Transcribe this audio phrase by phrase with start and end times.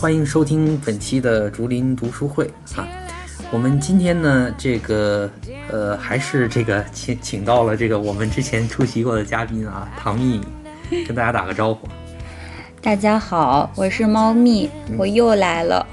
[0.00, 2.88] 欢迎收听本期的竹林读书会啊。
[3.52, 5.30] 我们今天呢，这个
[5.70, 10.40] 呃，还是这个请请到了这个我们之前出席过的嘉宾啊，唐蜜，
[11.06, 11.86] 跟大家打个招呼。
[12.80, 15.86] 大家好，我是猫咪，我又来了。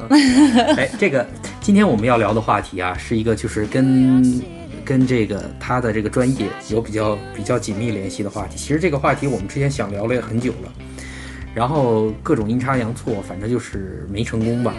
[0.77, 1.27] 哎，这个
[1.59, 4.41] 今天我们要聊的话题啊，是一个就是跟
[4.85, 8.55] 跟这个他的这个专业有比较比较紧密联系的话题。
[8.57, 10.71] 其实这个话题我们之前想聊了也很久了，
[11.57, 14.75] 然后各种阴差阳错，反正就是没成功吧。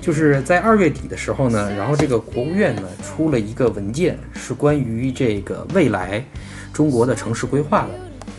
[0.00, 6.24] 就是在二月底的时候呢，然后这个国务院呢出了一个文件，是关于这个未来
[6.72, 7.90] 中国的城市规划的。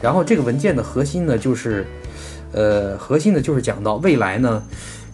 [0.02, 1.86] 然后这个文件的核心呢，就是
[2.52, 4.62] 呃，核心的就是讲到未来呢，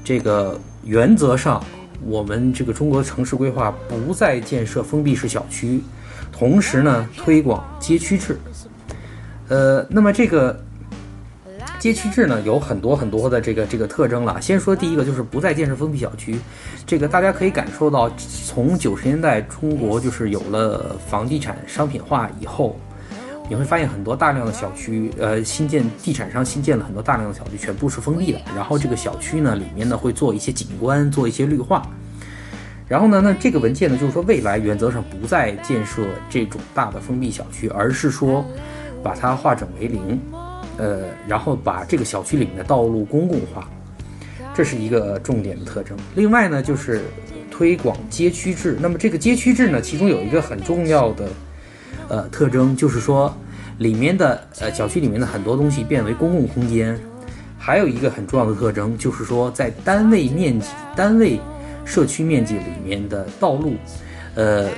[0.04, 1.64] 这个原则上
[2.02, 5.84] 我们这个中国城市规划不再建设封闭式小区，
[6.32, 8.40] 同时呢推广街区制。
[9.50, 10.65] 呃，那么这个。
[11.86, 14.42] 街区制呢有很多很多的这个这个特征了。
[14.42, 16.36] 先说第一个，就是不再建设封闭小区。
[16.84, 18.10] 这个大家可以感受到，
[18.44, 22.76] 从九十年代中国就是有了房地产商品化以后，
[23.48, 28.42] 你会发现很多大量的小区，呃，新建地产商新建了很多大量的小区，全部是封闭的。
[28.56, 31.88] 然后这个小区呢里面呢会做一些景观，做一些绿化。
[32.88, 38.44] 然后呢，那这个文件呢就是说，未来原则上不再建设这种大的封闭小区，而是说
[39.04, 40.20] 把它化整为零。
[40.78, 43.70] 呃，然后把这个小区里面的道路公共化，
[44.54, 45.98] 这是一个重点的特征。
[46.16, 47.02] 另外呢，就是
[47.50, 48.78] 推广街区制。
[48.82, 51.30] 那么这个街区制呢，其中有一个很重要的
[52.10, 53.36] 呃特征，就是说
[53.78, 57.00] 里面的呃小区里面的很多东西变为公共空间。
[57.58, 61.40] 还有一个很重要的特征，就是说在单位面积、单位
[61.84, 63.74] 社区面积里面的道路，
[64.36, 64.70] 呃。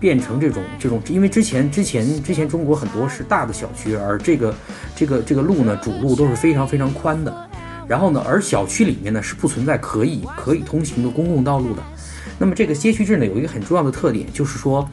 [0.00, 4.54] 变成这种这种，因为之前之前之前中国很多是大的小区，而这个
[4.94, 7.48] 这个这个路呢，主路都是非常非常宽的。
[7.86, 11.82] 然后呢，而小区里面呢是不存在可以可以通行的公共道路的。
[12.38, 14.88] 那么这个街区制呢有一个很重要的特点，就是说，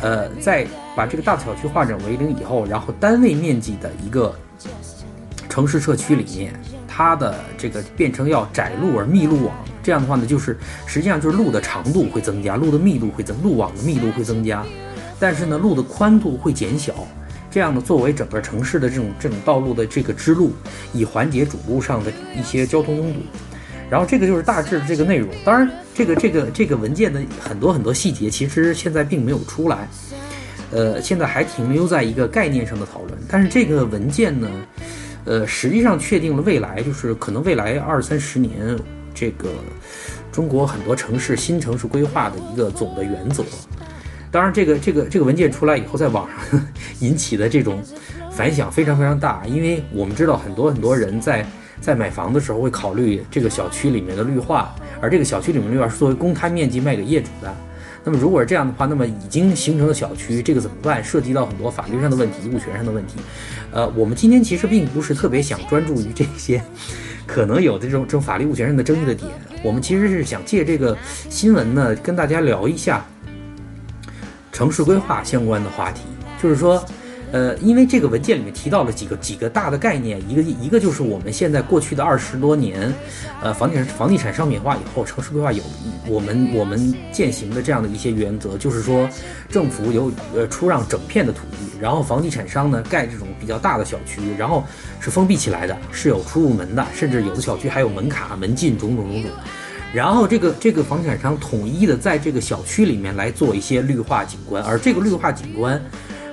[0.00, 4.34] 呃，在把这个大小区化整为零以后，然后单位面积的一个
[5.48, 6.52] 城市社区里面，
[6.96, 9.54] 它的这个变成要窄路而密路网。
[9.82, 14.64] 这样的话呢，就是实际上就是路的长度会增加，路的密度会增，路网的密度会增加，
[15.20, 16.94] 但是呢，路的宽度会减小。
[17.50, 20.52] 这样呢，作为整个城市的这种这种道路的这个支路，
[20.94, 23.20] 以缓解主路上的一些交通拥堵。
[23.90, 25.28] 然后这个就是大致的这个内容。
[25.44, 29.88] 当然，这个这个这个文件的很多很多细节，其实现在并没有出来，
[30.72, 33.18] 呃，现在还停留在一个概念上的讨论。
[33.28, 34.50] 但是这个文件呢，
[35.26, 38.74] 呃，实际上确定了未来，就是可能未来二三十年。
[39.18, 39.48] 这个
[40.30, 43.42] 中国很多城市新城市规划的一个总的原则，
[44.30, 46.60] 当然，这个这个这个文件出来以后，在网上
[47.00, 47.82] 引起的这种
[48.30, 51.46] 反响非常非常大，因为我们知道很多很多人在
[51.80, 57.54] 在买房的时候会考虑这个小区里面的绿化，而这个小区里面绿化是作为公摊面积卖给业主的。
[58.06, 61.02] 那么如果是这样的话，那么已经形成的小区，这个怎么办？
[61.02, 63.14] 涉及到很多法律上的问题、物权上的问题。
[63.72, 66.62] 呃，我们今天其实并不是特别想专注于这些。
[67.26, 69.28] 可能有的这种这种法律物权上的争议的点，
[69.60, 70.96] 我们其实是想借这个
[71.28, 73.04] 新闻呢，跟大家聊一下
[74.52, 76.02] 城市规划相关的话题，
[76.40, 76.82] 就是说。
[77.36, 82.90] 呃，因为这个文件里面提到了几个几个大的概念，一个一个就是我们现在过去的二十多年，
[83.42, 85.62] 呃，房地产房地产商品化以后，城市规划有
[86.08, 89.06] 我们我们践行的这样的一些原则，就是说
[89.50, 94.64] 政府有呃出让整片的土地，然后房地产商呢盖这种比较大的小区，然后
[94.98, 99.30] 是封闭起来的，是有出入门的，甚至有的小区还有门卡、门禁种种种种，
[99.92, 105.78] 然后这个这个房地产商统一的在这个小区里面来做一些绿化景观，而这个绿化景观。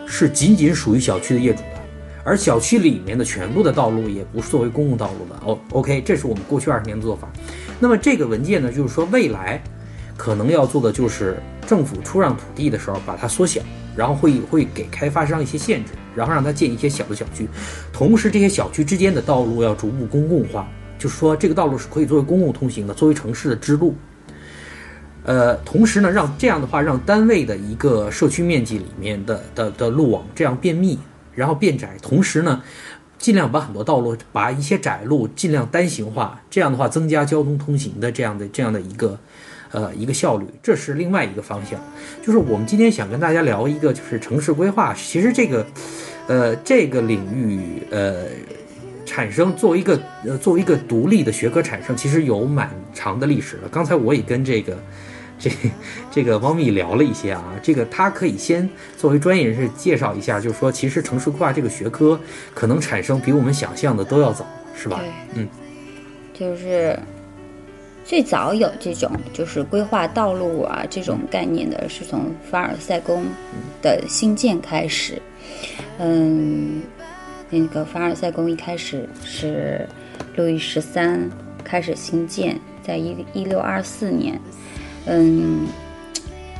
[0.05, 1.81] 是仅仅属于小区的业主的，
[2.23, 5.39] 而小区里面的全部的道路也不是作为公共道路的。
[5.45, 7.27] 哦，OK，这是我们过去二十年的做法。
[7.79, 9.61] 那么这个文件呢，就是说未来
[10.15, 13.61] 可能要做的就是政府出让土地的时候把它缩小，
[13.95, 17.47] 然后会会给开发商一些限制，然后让他建一些小的小区，
[17.91, 20.67] 同时这些小区之间的道路要逐步公共化，
[20.97, 23.95] 就是说这个道路是可以作为公共通行的，作为城市的支路。
[25.25, 30.99] 呃，同时呢，让这样的话，让单位的一个社区面积里面的的的路网这样变密，
[31.33, 32.61] 然后变窄，同时呢，
[33.17, 39.17] 尽量把很多道路，把一些窄路尽量单行化，这样的话增加交通通行的这样的这样的一个，
[39.71, 41.79] 呃，一个效率，这是另外一个方向。
[42.21, 44.93] 就是我们今天想跟大家聊一个，就是城市规划。
[44.93, 45.65] 其实这个，
[46.27, 48.25] 呃，这个领域，呃，
[49.05, 53.69] 产生作为一个呃作为一个独立的学科产生，其实有蛮长的历史了。
[53.71, 54.77] 刚才我也跟这个。
[55.43, 55.51] 这
[56.09, 62.17] 这个汪蜜聊了一些啊，这个他可以先作为专业人士介绍一下，就是说，其实城市规划这个学科
[62.53, 65.01] 可能产生比我们想象的都要早，是吧？
[65.35, 65.45] 嗯。
[66.33, 66.97] 就是
[68.03, 73.25] 最早有这种就是规划道路啊这种概念的，是从凡尔赛宫
[73.81, 75.21] 的兴建开始。
[75.99, 76.81] 嗯，
[77.49, 79.87] 那个凡尔赛宫一开始是
[80.35, 81.29] 路易十三
[81.63, 84.39] 开始兴建，在一一六二四年。
[85.05, 85.67] 嗯，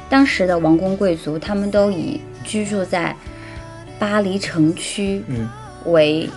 [0.10, 3.16] 当时的王公贵族他们都以居住在
[3.98, 5.24] 巴黎城区
[5.86, 6.30] 为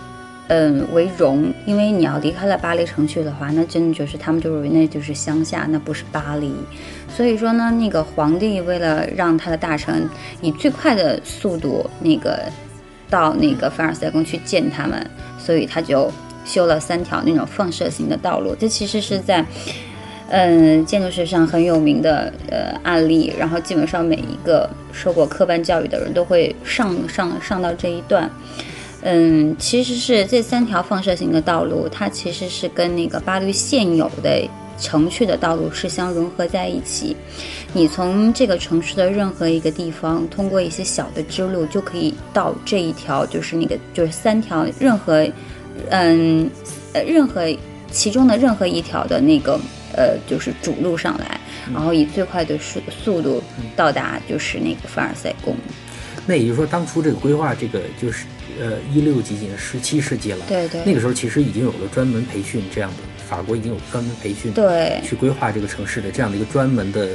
[0.48, 6.54] 嗯为荣，因为你要离开了巴黎城区的话，那真的就是他们就是那就是乡下，那不是巴黎。
[7.08, 10.08] 所以说呢，那个皇帝为了让他的大臣
[10.40, 12.44] 以最快的速度那个
[13.10, 15.04] 到那个凡尔赛宫去见他们，
[15.38, 16.08] 所以他就
[16.44, 18.54] 修了三条那种放射型的道路。
[18.54, 19.44] 这其实是在
[20.28, 28.30] 嗯建筑学上很有名的呃案例，然后基本上每一个受过科班教育的人都会上上上到这一段。
[29.02, 34.42] 嗯，其实是这三条放射型的道路，它其实是跟那个巴黎现有的
[34.80, 37.16] 城区的道路是相融合在一起。
[37.72, 45.24] 你从这个城市的任何一个地方，通过一些小的支路，就可以到这一条，就是那个就是三条任何，
[45.90, 46.50] 嗯
[46.92, 47.42] 呃任何
[47.92, 49.60] 其中的任何一条的那个
[49.96, 51.40] 呃就是主路上来，
[51.72, 53.42] 然后以最快的速速度
[53.74, 55.56] 到达就是那个凡尔赛宫。
[56.26, 58.26] 那也就是说，当初这个规划，这个就是
[58.60, 60.44] 呃一六几几年，十七世纪了。
[60.48, 62.96] 对对那个时候其实已经有了专门培训这样的，
[63.28, 67.10] 法国已经有专门培训，对去规划这个城市的这样的一个专门的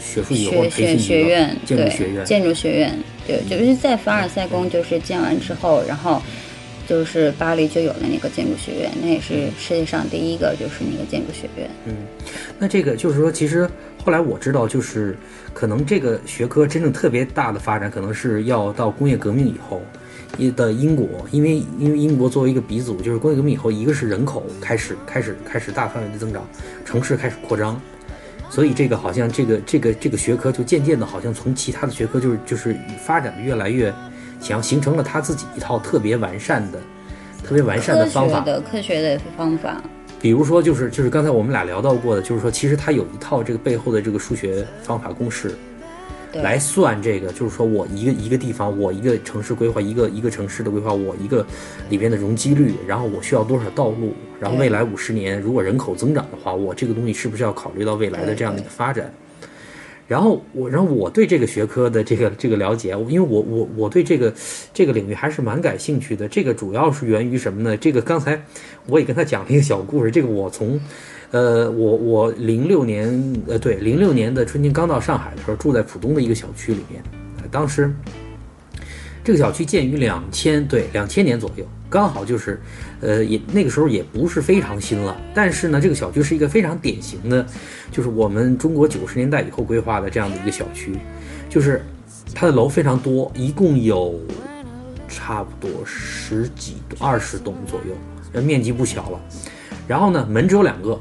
[0.00, 2.24] 学术机构或学学者培训学院，建筑学院。
[2.24, 6.22] 建筑学院，对，就是在凡尔赛宫就是建完之后，然后
[6.86, 11.68] 就是巴黎就有了那个建筑学院，那也是世界上第一个就是那个建筑学院。
[11.86, 11.94] 嗯
[12.58, 13.68] 那这个就是说，其实
[14.02, 15.16] 后来我知道，就是
[15.52, 19.82] 可能这个学科真正特别大的发展，可能是要到工业革命以后。
[20.38, 26.46] 一的英国，因为因为英国作为一个鼻祖，就是工业革命以后，一个是人口开始开始开始大范围的增长，
[26.84, 27.80] 城市开始扩张，
[28.50, 33.90] 所以这个好像这个这个这个学科就渐渐的，好像从其他的学科就是就是发展的越来越
[34.40, 36.78] 强，形成了他自己一套特别完善的、
[37.44, 38.46] 特别完善的方法学。
[38.46, 39.82] 的科学的方法，
[40.20, 45.54] 比如说，就是就是刚才我们俩聊到过的，就是说，其实他有一套这个背后的这个数学方法公式，
[46.32, 51.44] 对来算这个，就是说我一个一个地方，我一个城市规划，一个一个城市的规划，我一个
[51.88, 59.12] 里边的容积率，然后我需要多少道路，然后未来五十年如果人口增长的话，我这个东西是不是要考虑到未来的这样的一个发展？
[60.08, 64.32] 然后我，然后我对这个学科的这个这个了解，因为我我我对这个
[64.72, 66.28] 这个领域还是蛮感兴趣的。
[66.28, 67.76] 这个主要是源于什么呢？
[67.76, 68.40] 这个刚才
[68.86, 70.10] 我也跟他讲了一个小故事。
[70.10, 70.80] 这个我从，
[71.32, 77.02] 呃，我我零六年，呃，对，零六年的春天刚到上海的时候，住在浦东的一个小区里面。
[77.50, 77.92] 当时
[79.26, 82.60] 这个小区建于两千，对，两千年左右，刚好就是，
[83.00, 85.16] 呃，也那个时候也不是非常新了。
[85.34, 87.44] 但是呢，这个小区是一个非常典型的，
[87.90, 90.96] 就是我们中国九十年代以后规划的这样的一个小区，
[91.50, 91.84] 就是
[92.32, 94.20] 它的楼非常多，一共有
[95.08, 97.80] 差不多十几二十栋左
[98.32, 99.20] 右，面积不小了。
[99.88, 100.96] 然后呢，门只有两个，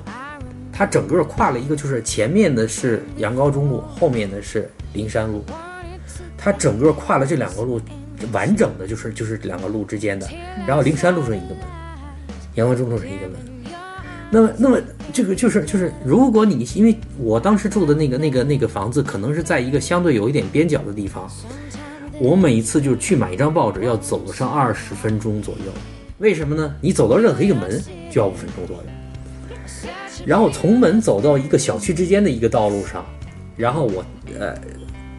[0.74, 5.46] 它整个跨了一个，就是前面的是杨高中路，后面的是灵山路，
[6.36, 7.80] 它整个跨了这两个路，
[8.32, 10.28] 完整的就是就是两个路之间的。
[10.68, 11.58] 然后灵山路上一个门，
[12.56, 13.38] 阳光中路上一个门。
[14.32, 14.80] 那么，那么
[15.14, 21.30] 这个就是就是，如果你因为我当时住的那个那个那个房子，可能是在一个相对有一点边角的地方，
[22.20, 25.72] 我每一次就是去买一张报纸，要走上二十分钟左右。
[26.18, 26.74] 为什么呢？
[26.82, 28.84] 你走到任何一个门就要五分钟左右，
[30.26, 33.06] 然后从门走到一个小区之间的一个道路上，
[33.56, 34.04] 然后我
[34.40, 34.56] 呃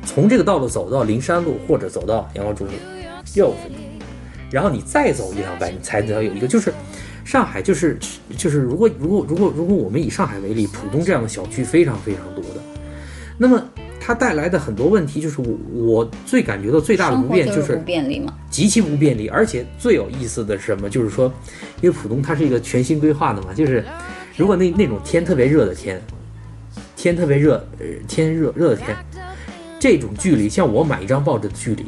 [0.04, 2.72] 从这个道路走到灵山路或者走到阳光中路，
[3.36, 3.80] 又要五分钟，
[4.50, 6.72] 然后你再走一两百，你才能有一个就是。
[7.24, 7.98] 上海就是
[8.36, 12.60] 就是，如果如果如果如果我们以上海为例，浦东这样的小区非常非常多的，
[13.36, 13.60] 那么
[13.98, 18.32] 它带来的很多问题，就是我我最感觉到最大的不便就是不便利嘛。
[18.48, 20.88] 极其不便利，而且最有意思的是什么？
[20.88, 21.26] 就是说，
[21.82, 23.84] 因为浦东它是一个全新规划的嘛，就是
[24.36, 26.00] 如果那那种天特别热的天，
[26.94, 28.96] 天特别热，呃，天热热的天，
[29.80, 31.86] 这种距离，像我买一张报纸的距离，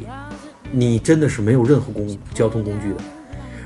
[0.70, 2.96] 你真的是没有任何公交通工具的。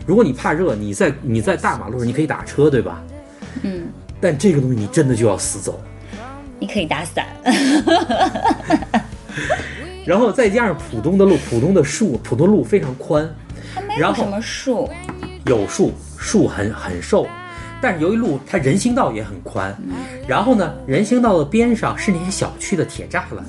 [0.07, 3.03] 如果你怕热，你在你在大马路上你可以打车，对吧？
[3.63, 3.85] 嗯，
[4.21, 5.81] 但这个东西你真的就要死走，
[6.59, 7.27] 你可以打伞，
[10.05, 13.29] 然后再加上浦东的路，浦东的树，浦东路非常宽，
[13.75, 14.89] 它没然后有什么树，
[15.47, 17.29] 有树，树很很瘦，
[17.81, 19.77] 但是由于路它人行道也很宽，
[20.27, 23.45] 然后呢，人行道的边上是那些小区的铁栅栏，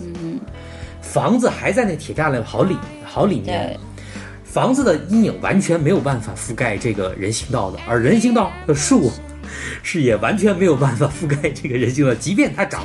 [1.01, 2.77] 房子还在那铁栅栏好里
[3.13, 3.79] 好里面，
[4.43, 9.11] 房子的阴影完全没有办法覆盖这个人行道的，而人行道的树
[9.83, 12.83] 是也完全没有办法覆盖这个人行道，即便它长，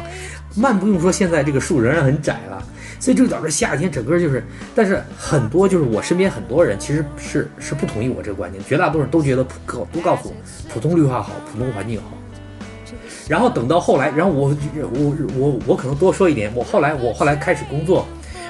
[0.54, 2.62] 慢不用说，现在这个树仍然很窄了，
[3.00, 4.44] 所以就导致夏天整个就是，
[4.74, 10.34] 但是很多就是我身边很多人其实是是不同意我这个观点，绝大多数人都觉得普告都告诉我
[10.70, 12.12] 普通绿化好，普通环境好。
[13.26, 18.06] 然后等到后来，然后我我我我可能多说一点，我后来我后来开始工作，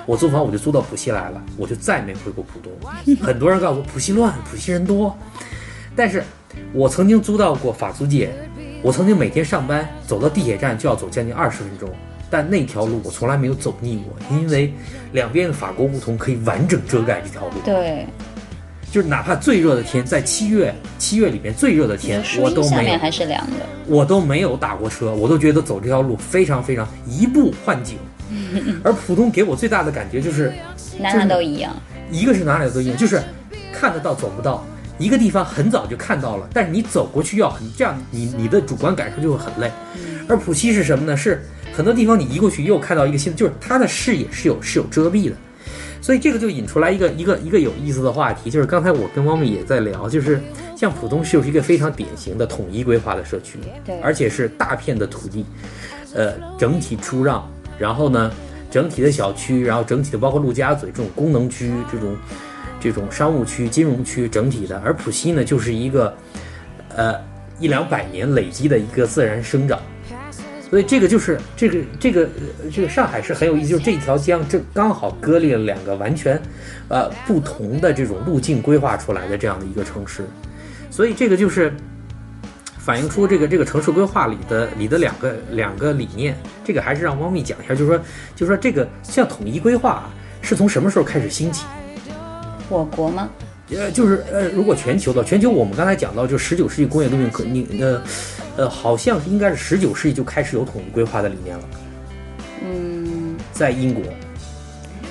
[0.09, 2.73] 我租房我就租到浦西来了，我就再没回过浦东。
[3.21, 5.15] 很多人告诉我浦西乱，浦西人多，
[5.95, 6.25] 但是
[6.73, 8.31] 我曾经租到过法租界，
[8.81, 11.91] 我曾经每天上班走到地铁站就要走将近二十分钟，
[12.31, 14.73] 但那条路我从来没有走腻过，因为
[15.13, 17.61] 两边的法国梧桐可以完整遮盖这条路。
[17.63, 18.07] 对，
[18.91, 23.57] 就是哪怕最热的天，在七月七月里面最热的天，我都没有还是凉的。
[23.87, 27.99] 我都没有打过车，我都觉得走这条路非常非常一步换景。
[28.85, 30.53] 而浦东给我最大的感觉就是，
[30.99, 31.75] 哪哪都一样。
[32.11, 33.23] 一个是哪里都一样，就是
[33.73, 34.65] 看得到走不到。
[34.99, 39.71] 一个地方很早就看到了，但是你走过去要很这样，你你的主观感受就会很累。
[40.29, 41.17] 而浦西是什么呢？
[41.17, 41.41] 是
[41.73, 45.37] 很多地方你移过去又看到一个新的，就是它的视野是有是有遮蔽的。
[46.01, 50.41] 所以这个就引出来一个一个一个有意思的话题，就是刚才我跟猫咪也在聊，就是
[50.77, 55.45] 像浦东就是一个非常典型的统一规划的社区，对而且是大片的土地，
[56.15, 58.31] 呃，整体出让，然后呢，
[58.71, 62.17] 整体的小区，然后整体的包括陆家嘴这种功能区，这种
[62.81, 66.15] 这种商务区、金融区整体的，而浦西呢就是一个
[66.95, 67.15] 呃
[67.59, 69.79] 一两百年累积的一个自然生长。
[70.71, 72.29] 所以这个就是这个这个
[72.71, 76.39] 这个上海是很有意思，就是这条江这刚好割裂了两个完全，
[76.89, 80.27] 呃不同的这种路径规划出来的这样的一个城市，
[80.91, 81.73] 所以这个就是
[82.89, 86.35] 反映出这个这个城市规划里的里的两个两个理念。
[86.65, 87.99] 这个还是让猫咪讲一下，就是说
[88.35, 91.67] 就是说这个像统一规划啊是从什么时候开始兴起？
[92.71, 93.29] 我国吗？
[93.77, 98.03] 呃，就是呃，如果全球的全球，我们刚才讲到，就十九世纪工业革命，可你呃
[98.57, 101.65] 呃，好像应该是十九世纪就开始有统一规划的理念了，
[102.65, 104.03] 嗯，在英国。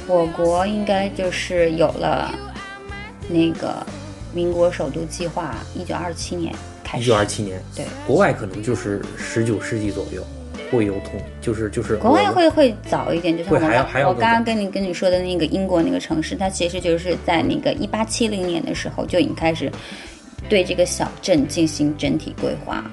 [0.07, 2.33] 我国应该就是有了
[3.29, 3.85] 那个
[4.33, 6.55] 民国首都计划，一九二七年
[6.87, 7.03] 开始。
[7.03, 10.25] 一九二七年，对，国外可能就是十九世纪左右
[10.71, 19.69] 会有统，就是就是国外会会早一点，就是会我还要还要我刚刚跟你跟你说的那个英国那个城市，它其实就是在那个一八七零年的时候就已经开始
[20.47, 22.83] 对这个小镇进行整体规划。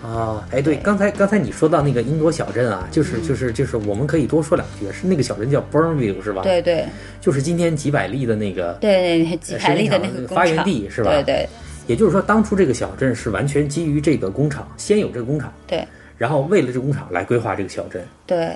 [0.00, 6.86] 啊，哎，对，刚才刚才你说到那个英国小镇啊，嗯就是就是就是我们可以多说两句，是那个小镇叫 Burnville 是吧？，对对。
[7.20, 11.10] 就是今天几百例的那个，对对，几百例的那个发源地是吧？
[11.10, 11.48] 对对
[11.88, 15.84] 也就是说，当初这个小镇是完全基于这个工厂，先有这个工厂，对
[16.16, 18.00] 然后为了这个工厂来规划这个小镇。
[18.24, 18.52] 对。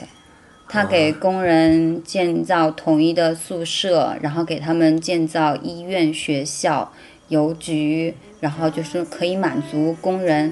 [0.69, 6.91] 他给工人建造统一的宿舍，然后给他们建造医院、学校、
[7.29, 10.51] 邮局，然后就是可以满足工人，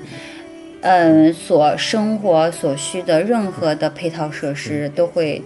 [0.83, 5.43] 嗯，所生活所需的任何的配套设施都会，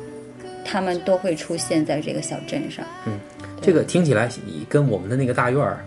[0.65, 2.85] 他们都会出现在这个小镇上。
[3.07, 3.13] 嗯
[3.61, 4.29] 这个听起来
[4.69, 5.79] 跟我们的那个大院儿，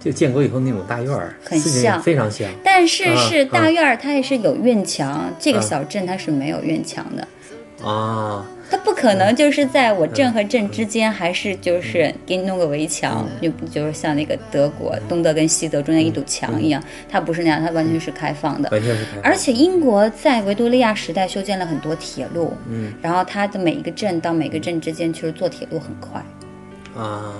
[0.00, 2.48] 就建国以后那种大院儿，很像非常像。
[2.62, 7.26] 但是是啊大院儿，它也是有院墙，这个啊小镇它是没有院墙的。
[7.84, 18.68] 啊，它不可能就是在我镇和镇之间，还是就是给你弄个围墙，就就是像那个德国东德跟西德中间一堵墙一样，它不是那样，它完全是开放的。
[18.70, 19.22] 完全是开放。
[19.22, 26.20] 而且英国在维多利亚时代修建了很多铁路，嗯然后它的每一个镇到每个镇之间，其实坐铁路很快。
[27.00, 27.32] 啊，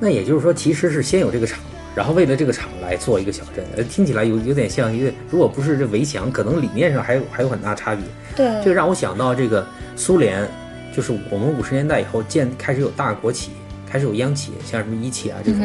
[0.00, 1.58] 那也就是说，其实是先有这个厂，
[1.94, 8.04] 然后为了这个厂来做一个小镇，呃，听起来有有点像一个，如果不是这围墙，可能理念上还有还有很大差别。
[8.36, 10.48] 对这个让我想到这个苏联，
[10.94, 13.50] 就是我们五十年代以后建开始有大国企，
[13.90, 15.60] 开始有央企，像什么一汽啊这种。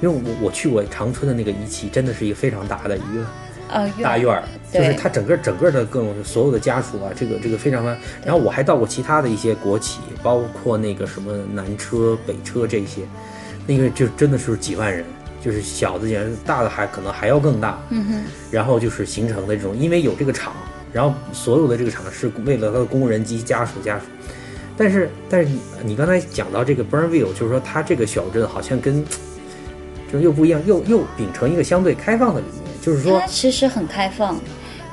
[0.00, 3.26] 因为我我去过长春的那个一汽，真的是一个非常大的一个
[3.68, 7.98] 呃，大院儿，就是它整个整个的各种所有的家属啊，这个这个非常非常。
[8.24, 13.02] 然后我还到过其他的一些国企，包括那个什么南车、北车这些，
[13.66, 15.04] 那个就真的是几万人，
[15.42, 16.08] 就是小的
[16.44, 17.78] 大的还可能还要更大。
[17.90, 20.52] 嗯哼，然后就是形成的这种，因为有这个厂，
[20.92, 24.04] 然后所有的这个厂是为了他的工人及家属家属。
[24.76, 29.04] 但是但是你你刚才讲到这个 Burnville，就是说它这个小镇好像跟
[30.12, 34.36] 就又不一样，又又秉承一个相对开放的理念，就是说它其实很开放，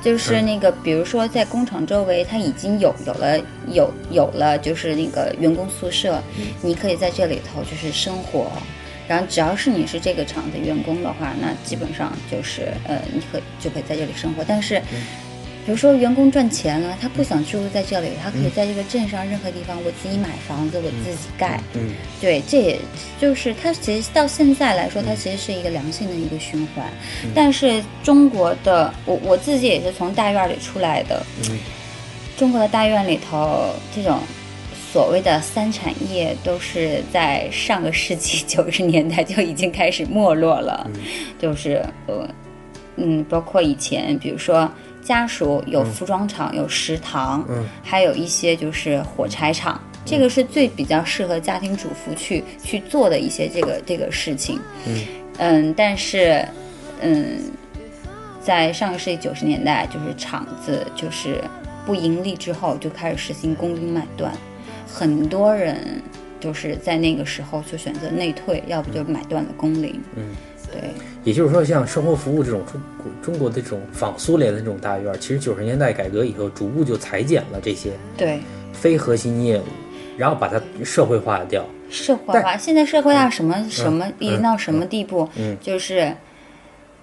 [0.02, 6.20] 就是那个，比如说在工厂周围，它已经有有了有有了，就是那个员工宿舍，
[6.60, 8.50] 你可以在这里头就是生活。
[9.08, 14.44] 然后只要是你是这个厂的员工的话，那基本上就是呃，你可以就可以在这里生活。
[14.46, 14.80] 但是
[15.64, 21.60] 比如说员工赚钱了，他不想居住在这里，他可以在这个镇上任何地方，我自己买房子，我自己盖。
[21.74, 21.90] 嗯
[22.20, 22.78] 对，这也
[23.20, 26.84] 就是它其实到现在来说，它其实是一个良性的一个循环。
[27.34, 31.58] 但是中国的我我自己也是从大院里出来的，嗯
[32.36, 34.18] 中国的大院里头这种。
[34.92, 40.86] 所谓的三产业都是在上个世纪九十年代就已经开始没落了，
[41.38, 42.28] 就是呃
[42.96, 44.70] 嗯，包括以前比如说
[45.02, 47.66] 家属有服装厂、有食堂，嗯。
[47.82, 54.58] 还有一些就是火柴厂，这个是最比较适合家庭主妇去去做的一些这个这个事情。
[54.86, 55.04] 嗯。
[55.38, 56.46] 嗯，但是
[57.00, 57.40] 嗯，
[58.40, 61.42] 在上个世纪九十年代，就是厂子就是
[61.84, 64.32] 不盈利之后，就开始实行工龄买断，
[64.86, 66.02] 很多人
[66.38, 70.00] 就是在那个时候就选择内退，要不就买断了工龄。
[70.16, 70.34] 嗯，
[70.72, 70.80] 对。
[71.22, 78.40] 也就是说，像生活服务这种中国中国的这种仿苏联的这种大院，其实九十年代改革以后，逐步就裁减了这些对，
[78.72, 79.64] 非核心业务，
[80.16, 81.64] 然后把它社会化掉。
[81.88, 85.28] 社会化，现在社会化什么、什么已经到什么地步？
[85.36, 86.12] 嗯就是，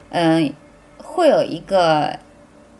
[0.10, 0.52] 嗯、
[0.98, 2.12] 会有一个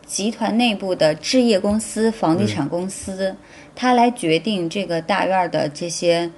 [0.04, 3.34] 集团内部的置业公司、房地产公司，
[3.76, 6.28] 它来决定这个大院的这些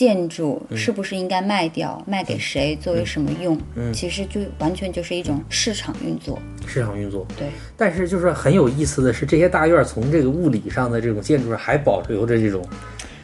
[0.00, 3.54] 建筑是不是应该卖掉，卖给谁，作为什么用？
[3.76, 6.38] 嗯其实就完全就是一种市场运作。
[6.66, 12.66] 市场运作，对，但是就是很有意思的是，这些大院从这个物理上的这种建筑上还保留着这种，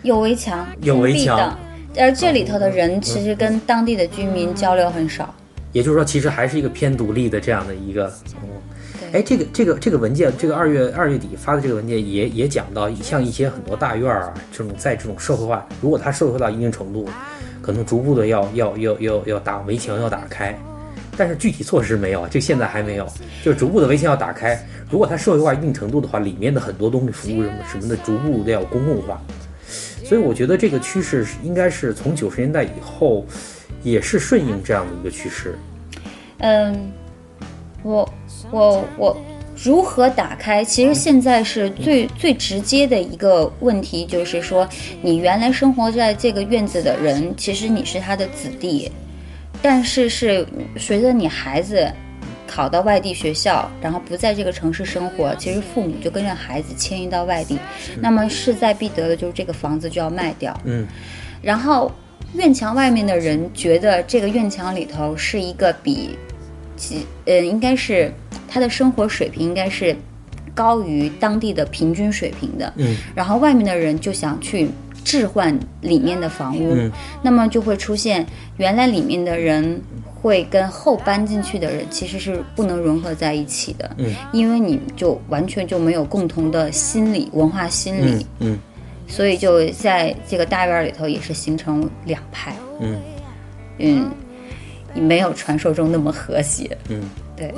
[0.02, 1.58] 有围墙，有围墙的。
[1.98, 5.34] 而这里头的人其实跟当地的居民交流很少。
[5.72, 8.12] 也就是说，其实还是一个偏独立的这样的一个。
[8.42, 8.75] 嗯，对
[9.16, 17.08] 哎，这个这个这个文件，这个二月二月底发的这个文件也也讲到，像一些很多大院儿啊，这种在这种社会化，如果它社会化到一定程度，
[17.62, 20.54] 可能逐步的要要要要要打围墙要打开，
[21.16, 23.06] 但是具体措施没有，就现在还没有，
[23.42, 24.62] 就逐步的围墙要打开。
[24.90, 29.18] 如果它社会化一定程度的话，里面的很多东西、服务什么什么的，逐步的要公共化。
[30.04, 33.24] 所以我觉得这个趋势应该是从九十年代以后，
[33.82, 35.58] 也是顺应这样的一个趋势。
[36.40, 36.92] 嗯，
[37.86, 38.08] 我
[38.50, 39.16] 我我
[39.54, 40.64] 如何打开？
[40.64, 44.68] 其实现在是最最直接的一个问题，就是说，
[45.00, 48.90] 你原来生活在这个院子的人，其实你是他的子弟，
[49.62, 50.44] 但是是
[50.76, 51.88] 随着你孩子
[52.44, 57.56] 考到外地学校，然后不在这个城市生活，其实父母就跟着孩子迁移到外地，
[58.00, 60.58] 那么势在必得的就是这个房子就要卖掉。
[60.64, 60.84] 嗯
[61.40, 61.90] 然后
[62.34, 66.18] 院墙外面的人觉得这个院墙里头是一个比，
[66.76, 68.12] 其呃，应该是
[68.48, 69.96] 他的生活水平应该是
[70.54, 72.72] 高于当地的平均水平的。
[72.76, 72.96] 嗯。
[73.14, 74.68] 然后外面的人就想去
[75.04, 76.90] 置换里面的房屋，嗯。
[77.22, 79.80] 那么就会出现原来里面的人
[80.14, 84.14] 会跟后搬进去的人其实是不能融合在一起的，嗯。
[84.32, 88.58] 因为你就完全就没有共同的心理文化心理，嗯嗯。
[89.08, 93.00] 所以就在这个大院里头也是形成两派，嗯。
[93.78, 94.10] 嗯，
[95.00, 97.02] 没有传说中那么和谐，嗯。
[97.36, 97.52] 对。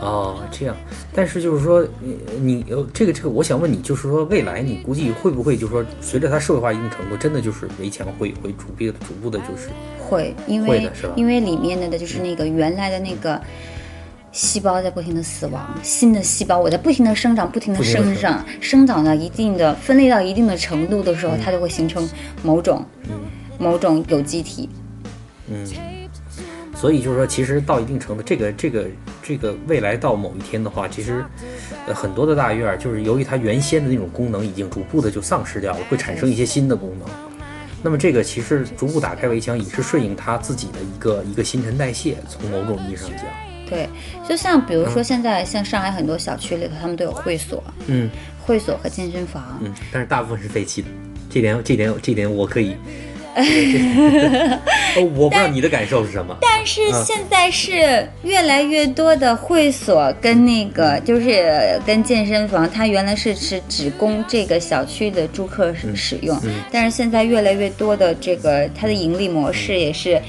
[0.00, 0.76] 哦，这样，
[1.14, 13.40] 但是就是说，你你呃，这个这个，我想问你，就是说，未来你估计会不会，就是说，随着它社会化一定程度，真的就是围墙会会逐步逐步的，就是会，因为因为里面的的就是那个原来的那个
[14.30, 19.02] 细胞在不停的死亡，新的细胞我在不停的生长，不停的生长，生长。
[19.02, 22.06] 到一定的分类到一定的程度的时候，它就会形成
[22.42, 22.84] 某种
[23.58, 24.68] 某种有机体。
[25.50, 25.66] 嗯，
[26.78, 28.86] 所以就是说，其实到一定程度，这个这个
[29.20, 31.24] 这个未来到某一天的话，其实
[31.88, 37.08] 呃很多的大院儿，就是由于它原先的那种功能已经逐步的就丧失掉了，会产生一些新的功能。
[37.82, 43.24] 那么这个其实逐步打开围墙，也是顺应它自己的一个一个新陈代谢，从某种意义上讲，
[43.68, 43.88] 对，
[44.28, 48.08] 就像比如说现在像上海很多小区里头，他们都有会所、嗯
[48.40, 49.58] 会所和健身房。
[49.60, 50.88] 嗯，但是大部分是废弃的，
[51.28, 52.76] 这点这点这点我可以。
[53.36, 53.78] 这
[54.28, 54.54] 个
[54.96, 56.36] 哦我不知道你的感受是什么。
[56.40, 66.36] 但是现在是越来越多的会所跟那个就是跟健身房，它原来是是只供这个小区的住客使使用，
[66.70, 70.20] 但是现在越来越多的这个它的盈利模式也是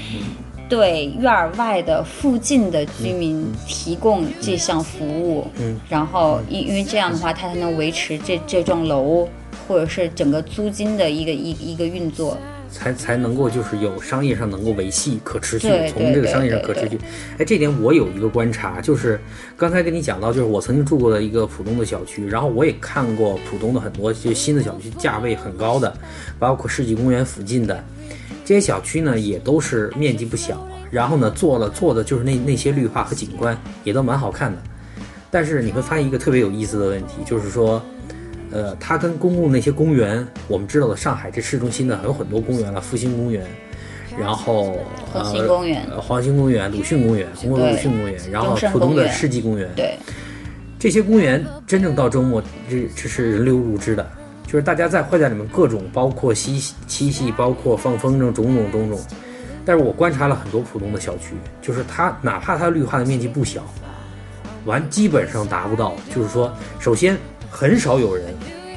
[0.68, 9.28] 对院儿外的附近的居民提供这项服务，嗯，然后因因为这样的话，它才能维持这这幢楼
[9.66, 12.38] 或者是整个租金的一个一一个运作。
[12.70, 16.98] 才才能够就是有商业上能够维系可持续，从这个商业上可持续。
[17.38, 19.20] 哎，这点我有一个观察，就是
[19.56, 25.92] 刚才跟你讲到，就是我曾经住过的一个浦东的小区，然后我也看过浦东的很多就新的小区，价位很高的，
[26.38, 27.84] 包括世纪公园附近的
[28.44, 34.58] 这些小区呢，也都是面积不小，然后呢做了做的就是那那些绿化和景观也都蛮好看的。
[35.32, 37.80] 但是你会发现一个特别有意思的问题，就是说，
[38.50, 43.46] 呃，它跟公共那些公园，我们知道的上海这市中心呢还有很多公园了，复兴公园，
[44.18, 44.78] 然后
[45.12, 49.96] 复兴公园呃、黄兴公园、鲁迅公园、红楼鲁迅公园，然后浦东的世纪公园，对，
[50.78, 54.04] 这些公园真正到周末，这这是人流如织的，
[54.46, 56.58] 就是大家在会在里面各种，包括嬉
[56.88, 59.00] 嬉戏包括放风筝，种种种种。
[59.64, 63.62] 但是我观察了很多浦东的小区，就是它哪怕它绿化的面积不小，
[64.64, 65.94] 完基本上达不到。
[66.12, 67.16] 就是说，首先
[67.50, 68.24] 很少有人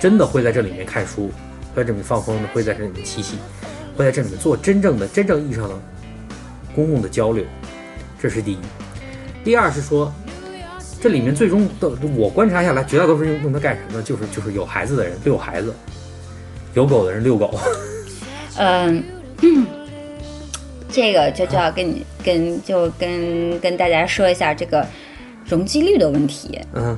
[0.04, 1.32] 真的会在这里面看书，
[1.74, 3.38] 会在这里面放风筝，会在这里面嬉戏，
[3.96, 5.74] 会在这里面做真正的真正意义上的
[6.76, 7.46] 公共的交流，
[8.20, 8.58] 这是第一。
[9.46, 10.14] 第二是说，
[11.00, 14.04] 这里面最终的我观察下来，绝大多数人用它干什么呢？
[14.04, 15.74] 就是就是有孩子的人遛孩子，
[16.74, 17.58] 有狗的人遛狗。
[18.58, 19.02] 嗯，
[20.90, 24.86] 这个就就要跟你跟就跟跟大家说一下这个
[25.48, 26.98] 容积率的问题，嗯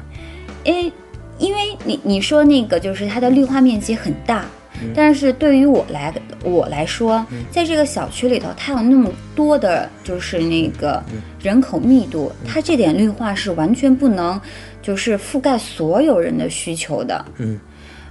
[0.63, 0.91] 因为
[1.37, 4.45] 因为你你说那个就是它的绿化面积很大。
[4.81, 4.91] 嗯。
[4.95, 11.21] 但是对于我来我来说，在这个小区里头，它有那么多的，就是那个嗯。
[11.41, 14.39] 人口密度，它这点绿化是完全不能，
[14.81, 17.25] 就是覆盖所有人的需求的。
[17.37, 17.59] 嗯。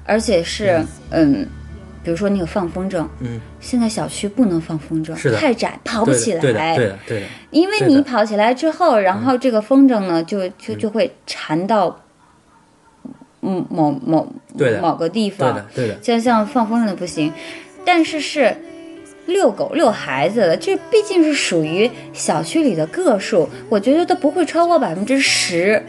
[0.07, 1.47] 而且是嗯，
[2.03, 6.41] 比如说那个放风筝，嗯，现在小区不能放风筝，是太窄，跑不起来。
[6.41, 11.99] 的对的对的对的，因为你跑起来之后，然后这个风筝呢，就就就会缠到，
[13.44, 14.26] 嗯，某某
[14.57, 15.66] 对的某个地方对方的。
[15.74, 17.33] 对的，像像放风筝的不行，
[17.85, 18.57] 但是是
[19.26, 25.83] 遛狗遛孩子的，这毕竟是属于小区里的个数，我觉得都不会超过百分之十。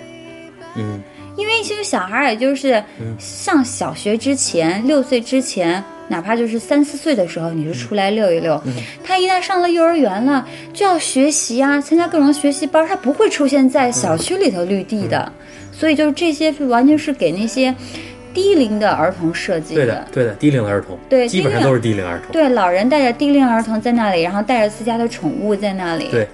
[0.75, 1.01] 嗯
[1.37, 2.81] 因为其实小孩儿也就是
[3.19, 8.57] 上小学之前，六岁之前，哪怕就是三四岁的时候，你就出来遛一溜。
[9.03, 15.29] 他一旦上了幼儿园了，就要学习啊，参加各种学习班，他不会出现在小区里头绿地的。
[15.77, 17.75] 所以就是这些是完全是给那些
[18.33, 22.31] 低龄的儿童设计对的对的，低龄的儿童，对基本上都是低龄儿童。
[22.31, 26.07] 对，老人带着低龄儿童在那里，然后带着自家的宠物在那里。
[26.09, 26.27] 对，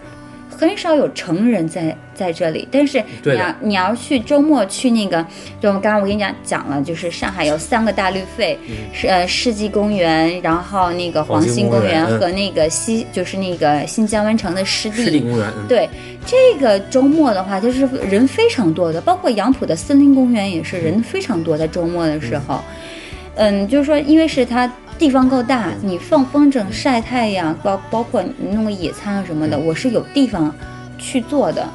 [0.50, 5.26] 很少有成人在在这里，但是你要你要去周末去那个，
[5.60, 8.56] 就刚刚我跟你讲讲了，就是上海有三个大绿肺，
[8.94, 15.04] 是呃世纪公园，然后那个黄黄兴兴公园和那个西就是那个新疆湾城的湿地。
[15.04, 15.68] 湿地公园，嗯。
[15.68, 15.90] 对
[16.24, 22.62] 这个周末的话，就是人非常多的，包括杨浦的森林公园也是人非常多，在周末的时候，
[23.36, 30.54] 嗯，就是说，因为是它地方够大，你放风筝、晒太阳，包包括你弄个野餐啊什么的，我是有地方
[31.00, 31.68] 去做的，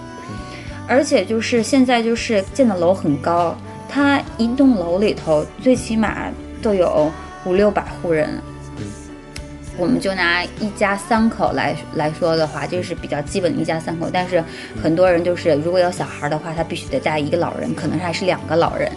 [0.88, 3.56] 而且就是现在就是建的楼很高，
[3.88, 6.28] 它一栋楼里头最起码
[6.62, 7.10] 都有
[7.44, 8.40] 五六百户人。
[9.78, 14.08] 我们就拿一家三口来来说的话，就是比较基本的一家三口。
[14.10, 14.42] 但是
[14.82, 18.90] 很多人就是如果有小孩的话，他必须得带一个老人，可能还是两个老人，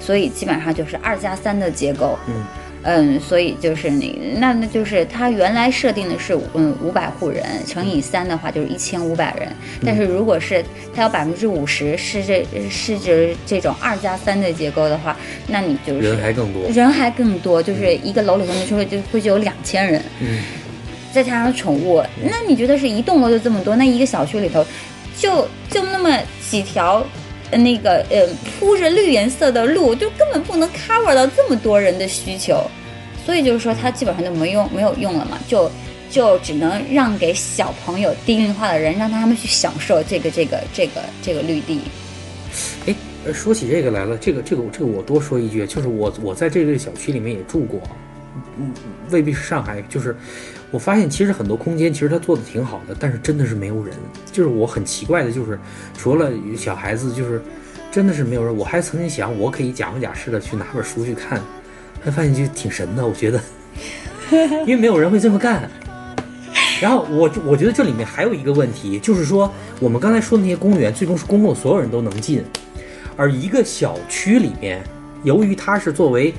[0.00, 2.18] 所以基本上就是二加三的结构。
[2.26, 2.44] 嗯
[2.84, 9.48] 嗯，所以就是你那那就是它原来设定的是嗯五百户人乘以三的话就是一千五百人，
[9.84, 10.62] 但是如果是
[10.94, 15.16] 它有百分之五十是这是指这种二加三的结构的话，
[15.48, 16.68] 那你就是人还更多。
[16.68, 20.38] 人还更多，就是一个楼里头就会就会就有两千人，嗯，
[21.10, 23.74] 再加上宠物，那你觉得是一栋楼就这么多？
[23.76, 24.64] 那一个小区里头
[25.16, 26.18] 就就那么
[26.50, 27.02] 几条。
[27.52, 28.26] 那个呃，
[28.58, 32.62] 铺着绿颜色的路，就根本不能 cover 到这么多人的需求，
[33.24, 35.70] 所以就是说它基本上就没用没有用了嘛，就
[36.10, 41.80] 就只能让给小朋友低龄化的人，让他们去享受这个这个这个这个绿地。
[42.86, 42.94] 哎，
[43.32, 47.80] 说起这个来了，这个这个这个我多说一句，就是我我在这个小区里面也住过，
[48.58, 48.72] 嗯，
[49.10, 50.16] 未必是上海，就是
[50.74, 53.94] 我发现其实很多空间其实它做的挺好的，但是真的是没有人。
[54.32, 55.56] 就是我很奇怪的，就是
[55.96, 57.40] 除了小孩子，就是
[57.92, 58.52] 真的是没有人。
[58.56, 61.40] 我还曾经想，我可以假模假式的去拿本书去看，
[62.02, 63.40] 还发现就挺神的，我觉得，
[64.66, 65.70] 因为没有人会这么干。
[66.80, 72.42] 然后我我觉得这里面还有一个问题，就是说我们刚才说的那些公园，最终是公共，所有人都能进，
[73.16, 74.82] 而一个小区里面，
[75.22, 76.34] 由于它是作为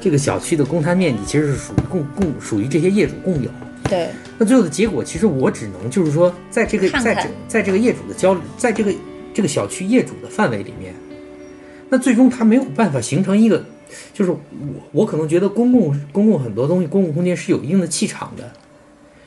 [0.00, 3.50] 这个小区的公摊面积，其实是属于共共属于这些业主共有。
[3.94, 8.92] 对，那最后的结果，其实我只能就是说，在这个在这在这个业主的交，在这个
[9.32, 10.92] 这个小区业主的范围里面，
[11.88, 13.64] 那最终他没有办法形成一个，
[14.12, 14.38] 就是我
[14.90, 18.52] 我可能觉得公共公共很多东西，公共空间是有一定的气场的，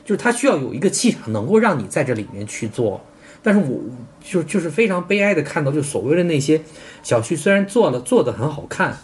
[0.04, 3.00] 就是它需要有一个气场能够让你在这里面去做。
[3.42, 3.80] 但是我
[4.20, 6.60] 就就是非常悲哀的看到，就所谓的那些
[7.02, 8.98] 小区虽然做了做的很好看，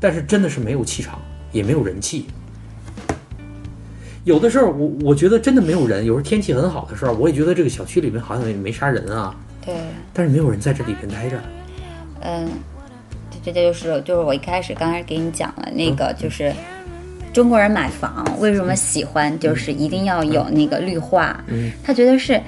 [0.00, 1.20] 但是真的是没有气场，
[1.52, 2.26] 也没有人气。
[4.24, 9.34] 有的时候我我觉得真的没有人，有时候天气很好的时候，我也觉得这个小区里面好像也没啥人啊，
[9.64, 9.74] 对，
[10.12, 11.38] 但是没有人在这里边待着。
[12.20, 12.48] 嗯，
[13.44, 16.52] 这这就是就是我一开始刚开始给你讲了那个就是。
[17.34, 19.36] 中国人买房为什么喜欢？
[19.40, 21.42] 就是一定要有那个绿化。
[21.48, 22.40] 嗯，他觉得是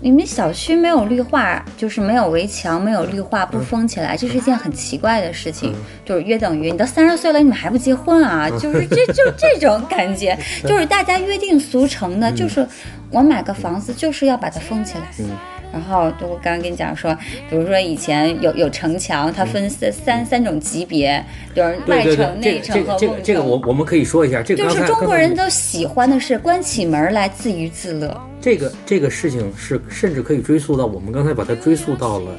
[0.00, 5.74] 你们小区没有绿化，就是没有围墙，没有绿化不封起来，这是一件很奇怪的事情。
[6.04, 8.48] 就是约等于你都三十岁了，你们还不结婚啊？
[8.60, 12.64] 就是这就这种感觉， 就是大家约定俗成的，就是
[13.10, 15.10] 我买个房子就是要把它封起来。
[15.72, 15.78] 嗯。
[15.78, 17.16] 然后，就我刚刚跟你讲说，
[17.48, 22.98] 比如说以前有有城墙，它分三三三种级别，就是外城、内城和瓮城。
[22.98, 28.18] 这个这个我我们可以说一下，这个就是中国人都喜欢的是关起门来自娱自乐。
[28.40, 32.30] 这个这个事情是甚至可以追溯到我们刚才把它追溯到了，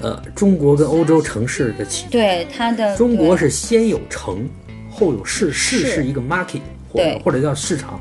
[0.00, 2.06] 呃，中国跟欧洲城市的起。
[2.10, 4.48] 对它的中国是先有城，
[4.88, 6.60] 后有市，市是一个 market
[6.92, 8.00] 或者或者叫市场。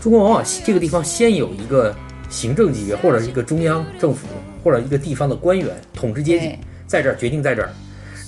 [0.00, 1.94] 中国往往这个地方先有一个。
[2.28, 4.26] 行政级别或者一个中央政府
[4.62, 7.70] 或者一个地方的官员统治阶级在这儿决定在这儿，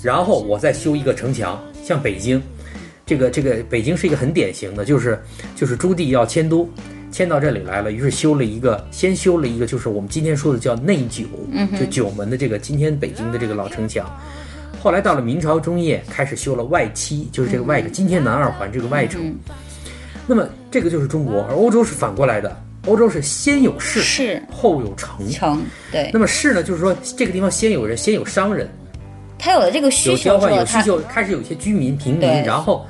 [0.01, 2.41] 然后我再修一个城墙，像北京，
[3.05, 5.19] 这个这个北京是一个很典型的，就是
[5.55, 6.69] 就是朱棣要迁都，
[7.11, 11.23] 迁到这里来了，于是修了一个，先修了一个，就是我们今天说的叫内九，
[11.77, 14.05] 就九门的这个今天北京的这个老城墙，
[14.81, 19.35] 后来到了明朝中叶开始修了外七，就是这个外今天南二环这个外城，
[20.27, 22.63] 那么这个就是中国，而欧洲是反过来的。
[22.85, 25.61] 欧洲是先有市，市后有城，城
[25.91, 26.09] 对。
[26.13, 28.67] 那么市呢，就是说这个地方先有人，先有商人，
[29.37, 32.87] 他有了这个需求，有交换，有需求，开始有一些居民、平民，然后，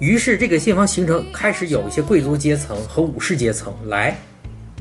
[0.00, 4.16] 于是这个地方形成，开始有一些贵族阶层和武士阶层来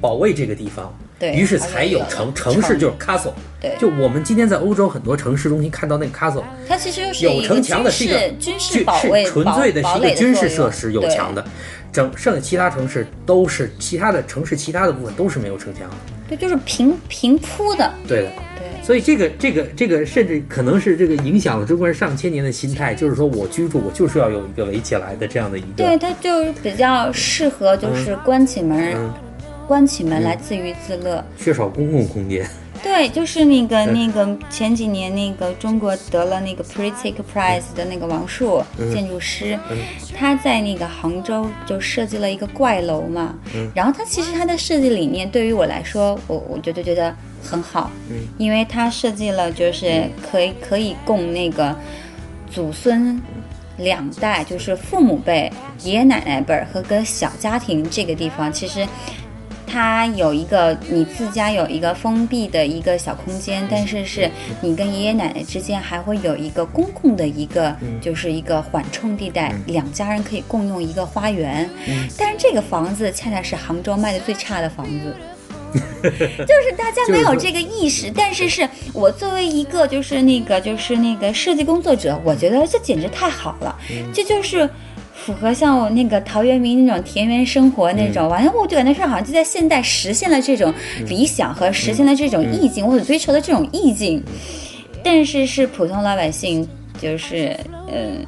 [0.02, 11.46] 保卫这个地方，对于是才有城，城市就是 castle，对，就我们今天在欧洲很多城市中心看到那个 castle，它其实有城墙的是一个军事保卫，纯粹的是一个军事设施，有墙的。
[11.92, 15.90] 整剩下其他城市都是其他的城市，其他的部分都是没有城墙，
[16.28, 18.84] 对，就是平平铺的，对的，对。
[18.84, 28.98] 所以这个这个这个甚至可能是这个影响了中国人上千年的心态，就是说我居住我就是要有一个围起来的这样的一个，对，它就是比较适合就是关起门，
[29.68, 32.48] 关起门来自娱自乐，缺少公共空间。
[32.84, 39.58] 对，就是那个那个前几年那个中国得了那个 Pritzker Prize 的那个王树建筑师，
[40.18, 43.36] 他在那个杭州就设计了一个怪楼嘛。
[43.76, 47.92] 然后他其实他的设计理念对于我来说，我我觉得觉得很好，
[48.40, 51.76] 因为他设计了就是可以可以供那个
[52.50, 53.22] 祖孙
[53.78, 55.52] 两代，就是父母辈、
[55.84, 58.86] 爷爷奶奶辈儿和个小家庭这个地方，其实。
[59.72, 64.30] 它有一个你自家有一个封闭的一个小空间，但是是
[64.60, 71.70] 你跟爷爷奶奶之间还会有一个公共的一个，就是一个缓冲地带，两家人可以共用一个花园。
[72.18, 75.16] 但是这个房子恰恰是杭州卖的最差的房子，
[76.04, 78.12] 就是大家没有这个意识。
[78.14, 83.80] 但是是我作为一个就是那个就是那个设计工作者，我觉得这简直太好了，
[84.14, 84.70] 这就是。
[85.34, 90.74] 符合像我那个陶渊明那种田园生活那种，完了我就感觉是好像就在现代实现了这种
[91.08, 94.24] 理想和实现了这种意境，我所追求的这种意境。
[95.04, 96.68] 但是是普通老百姓，
[97.02, 97.56] 就是
[97.92, 98.26] 嗯，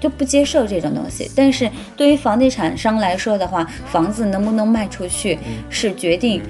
[0.00, 1.30] 就不接受这种东西。
[1.34, 5.38] 但是对于房地产商来说的话，房子能不能卖出去
[5.70, 6.40] 是决定，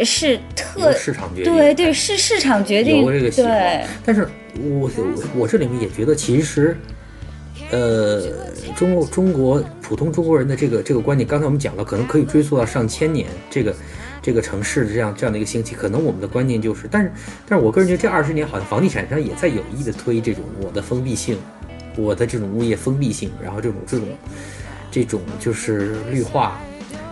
[0.00, 3.04] 是特市场决定，对对，是市场决定。
[3.04, 4.28] 对，但是
[4.78, 4.90] 我
[5.36, 6.76] 我这里面也觉得其实。
[7.70, 8.22] 呃，
[8.76, 13.26] 中国中国普通中国人的这个这个观念，刚才我们讲了，可能可以追溯到上千年。
[13.50, 13.74] 这个
[14.22, 17.10] 这个城市这样这样的一个兴起，可能我们的观念就是，但是
[17.48, 21.36] 但是我个人觉得这二十年好像房地产商也在有意的推这种我的封闭性，
[21.96, 24.08] 我的这种物业封闭性，然后这种这种
[24.90, 26.60] 这种就是绿化，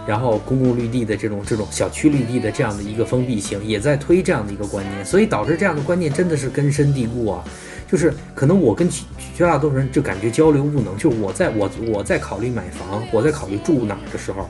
[0.07, 7.45] 然后公共绿地的这种这种小区绿地的这样的一个封闭性，也在推这样的一个观念，所以导致这样的观念真的是根深蒂固啊。
[7.93, 14.49] 就是可能我跟绝大多数人就感觉交流不能，就是我在我我在考虑买房，我在考虑住哪儿的时候，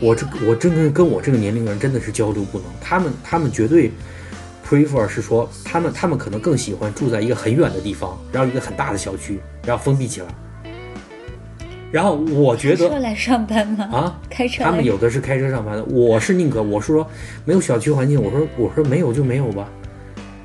[0.00, 2.66] 我这我真跟跟我这个年龄人真的是交流不能。
[2.80, 3.92] 他们他们绝对
[4.66, 10.26] prefer 是说，他们他们可能更喜欢住在一个很远的地方，然后一个很大的小区，然后封闭起来。
[11.92, 13.84] 然后我觉得开车来上班吗？
[13.92, 14.64] 啊，开车。
[14.64, 17.06] 他们有的是开车上班的，我是宁可我是说
[17.44, 19.68] 没有小区环境，我说我说没有就没有吧。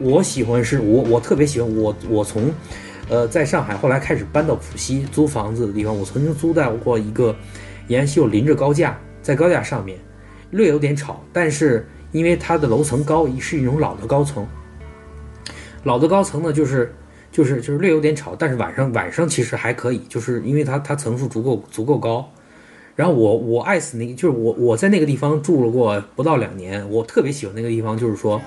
[0.04, 2.54] 我喜欢是我我特别喜欢我我从，
[3.08, 7.34] 呃，在上海后来开始搬到浦西租房子的地方，我曾经租到过一个
[7.88, 9.98] 沿秀临着高架，在高架上面，
[10.52, 14.46] 略有点吵，但是因为它的楼层高，是一种老的高层，
[15.86, 16.94] 老的高层呢就是
[17.32, 22.30] 就是就是略有点吵，但是晚上晚上其实还可以，就是因为它它层数足够足够高，
[22.98, 28.42] 然后我我爱死那个就是我我在那个地方住了过不到两年，我特别喜欢那个地方，就是说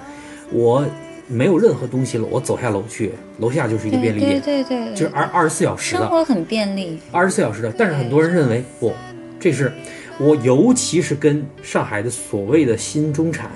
[0.53, 0.85] 我。
[1.29, 6.99] 没有任何东西了，我走下楼去，楼下就是一个便利店，对对对，就是二二十四小时的，生活很便利。
[7.11, 7.73] 二十四小时的。
[7.77, 8.93] 但是很多人认为不，
[9.41, 9.73] 这是
[10.19, 13.51] 我，尤其是跟上海的所谓的新中产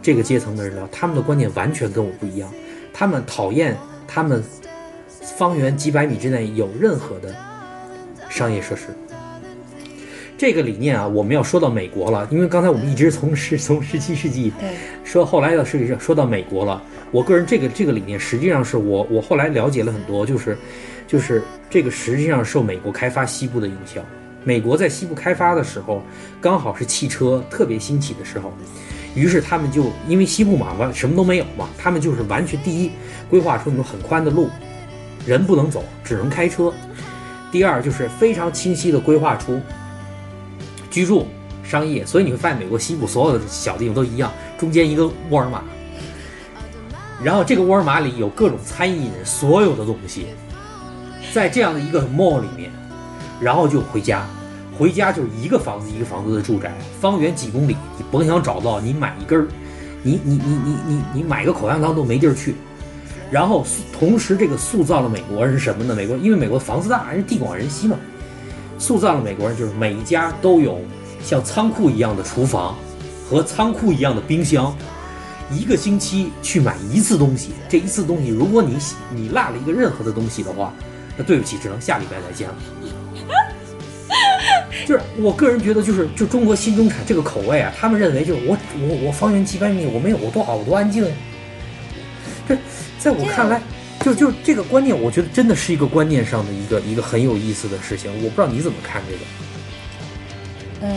[0.00, 2.48] 这个阶层的人聊，他们的观念完全跟我不一样。
[2.92, 4.42] 他们讨厌他们
[5.36, 7.34] 方圆几百米之内有任何的
[8.28, 8.86] 商业设施。
[10.38, 14.70] 这个理念啊，我们要说到美国了，因为刚才我们一直从十从十七世纪对，
[15.04, 20.56] 说后来要是说到美国了，我个人这个这个理念实际上是我我后来了解了很多，就是
[21.06, 24.04] 就是这个实际上受美国开发西部的影响。
[24.42, 26.02] 美国在西部开发的时候，
[26.40, 28.52] 刚好是汽车特别兴起的时候，
[29.14, 32.90] 于是他们就因为西部嘛完什么都没有嘛，他们就是完全第一
[33.28, 34.48] 规划出那种很宽的路，
[35.26, 36.72] 人不能走，只能开车。
[37.52, 39.60] 第二就是非常清晰的规划出
[40.90, 41.26] 居住、
[41.62, 45.62] 商业，所以你会发现美国西部所有的小地方都一样，中间一个沃尔玛，
[47.22, 50.26] 然后这个沃尔玛里有各种餐饮，所有的东西，
[51.34, 52.70] 在这样的一个 mall 里面，
[53.40, 54.26] 然后就回家，
[54.78, 59.46] 回家就是一个房子一个房子的住宅，方圆几公里，你甭想找到，你买一根儿，
[60.02, 62.54] 你你你你你你买个口香糖都没地儿去。
[63.30, 65.94] 然后同时，这个塑造了美国人是什么呢？
[65.94, 67.96] 美国因为美国房子大，人地广人稀嘛，
[68.78, 70.80] 塑造了美国人就是每一家都有
[71.22, 72.74] 像仓库一样的厨房
[73.28, 74.74] 和仓库一样的冰箱，
[75.50, 77.50] 一个星期去买一次东西。
[77.68, 78.78] 这一次东西，如果你
[79.14, 80.74] 你落了一个任何的东西的话，
[81.16, 82.54] 那对不起，只能下礼拜再见了。
[84.86, 91.10] 就是我个人觉得，就是就中国新中产这个口味啊，他们认为就是我我我方圆几百米我没有我多好我多安静呀。
[92.48, 92.56] 这
[92.98, 93.62] 在我看来，
[94.00, 98.10] 就就这个观念，我觉得真的是一个观念上的一个一个很有意思的事情。
[98.24, 99.18] 我不知道你怎么看这个。
[100.82, 100.96] 嗯，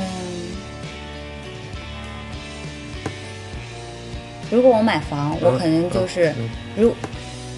[4.54, 6.94] 如果我买房，我肯定就是嗯如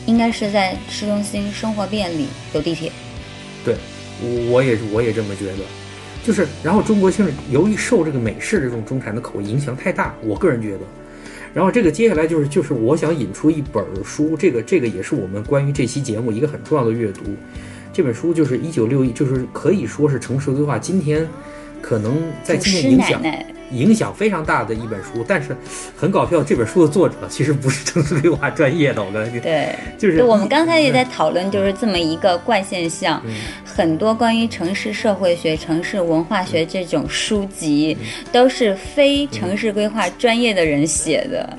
[0.06, 2.90] 应该是在市中心，生活便利，有地铁。
[3.66, 3.76] 对，
[4.22, 5.64] 我我也我也这么觉得，
[6.24, 10.82] 就是然后中国现在由于受这个美式这种中产的口味影响太大，我个人觉得，
[11.54, 17.24] 然后这个接下来就是就是我想引出一本书，这个这个也是我们关于这期节目一个很重要的阅读，
[17.92, 21.28] 这本书就是一九六一，就是可以说是城市规划今天
[21.82, 25.56] 可能在今天影响奶奶，影响非常大的一本书，但是
[25.96, 33.22] 很搞笑，这本书的作者其实不是城市规划专业的，我跟对，就是，我们刚才也在讨论，就是这么一个怪现象。
[33.26, 33.34] 嗯
[33.76, 41.58] 很多关于城市社会学、城市文化学这种书籍，嗯都是非城市规划专业的人写的。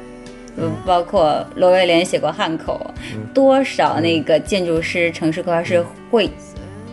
[0.56, 6.30] 呃，包括罗威廉写过汉口，嗯多少那个建筑师、城市规划师会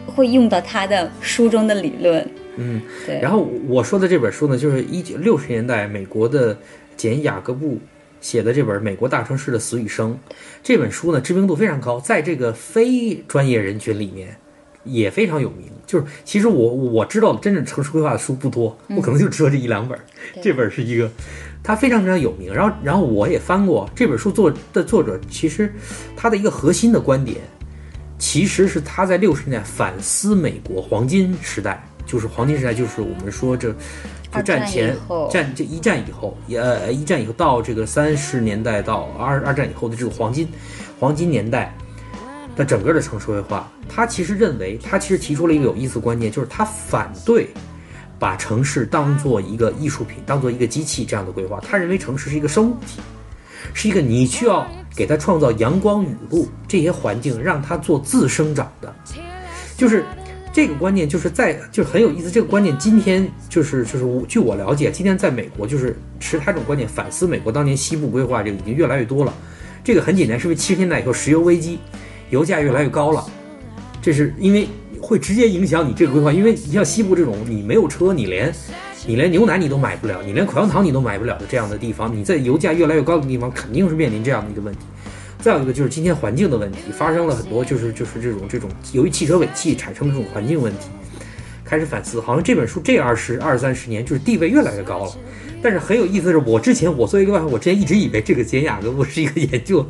[0.06, 2.30] 会用到他的书中的理论。
[2.58, 2.82] 嗯。
[3.06, 6.58] 对，然后我说的这本书呢，就是一九六十年代美国的
[6.96, 7.80] 简雅各布
[8.22, 10.14] 写的这本《美国大城市的死与生》。
[10.62, 14.38] 这本书呢，知名度非常高，在这个非专业人群里面
[14.84, 15.70] 也非常有名。
[15.86, 20.00] 就是其实我我知道的真正城市规划的书不多，我可能就知道这一两本。
[20.34, 21.12] 对这本是一个，
[21.62, 22.54] 它非常非常有名。
[22.54, 25.72] 然后然后我也翻过这本书作的作者，其实
[26.16, 27.38] 他的一个核心的观点，
[28.18, 33.78] 其实是他在六十年代反思美国黄金时代，就是黄金时代，就是我们说这就
[34.32, 34.96] 战战前
[35.32, 40.48] 战这一战以后，也呃一战以后到这个三十年代到二二战以后的这个黄金
[41.00, 41.76] 黄金年代
[42.56, 47.48] 的整个的城市规划，他其实认为，他其实提出了一个有意思的观念，就是他反对
[48.20, 51.60] 把城市当做一个艺术品，当做一个机器这样的规划。
[51.62, 53.02] 他认为城市是一个生物体，
[53.74, 58.94] 是一个你需要给它创造阳光、雨露这些环境，让它做自生长的。
[59.76, 60.06] 就是
[60.54, 62.30] 这个观念，就是在就是很有意思。
[62.30, 69.34] 这个观念今天就是就是我据我了解，今天在美国就是持他这种观点反思美国当年西部规划这个已经越来越多了。
[69.84, 71.80] 这个很简单，是因为七十年代以后石油危机，
[72.30, 73.26] 油价越来越高了，
[74.00, 74.68] 这是因为
[75.02, 76.32] 会直接影响你这个规划。
[76.32, 78.54] 因为你像西部这种，你没有车，你连
[79.08, 84.82] 你连牛奶你都买不了，你连口香糖你都买不了的这样的地方，你在油价越来越高的地方，肯定是面临这样的一个问题。
[85.44, 90.88] 再有一个就是今天环境的问题，发生了很多就是就是这种这种由于汽车尾气产生的这种环境问题，
[91.66, 95.12] 开始反思，好像这本书这二十二三十年就是地位越来越高了。
[95.62, 99.86] 但是很有意思的是，我之前我作为一个外行，我之前一直以为这个简雅各布是一个研究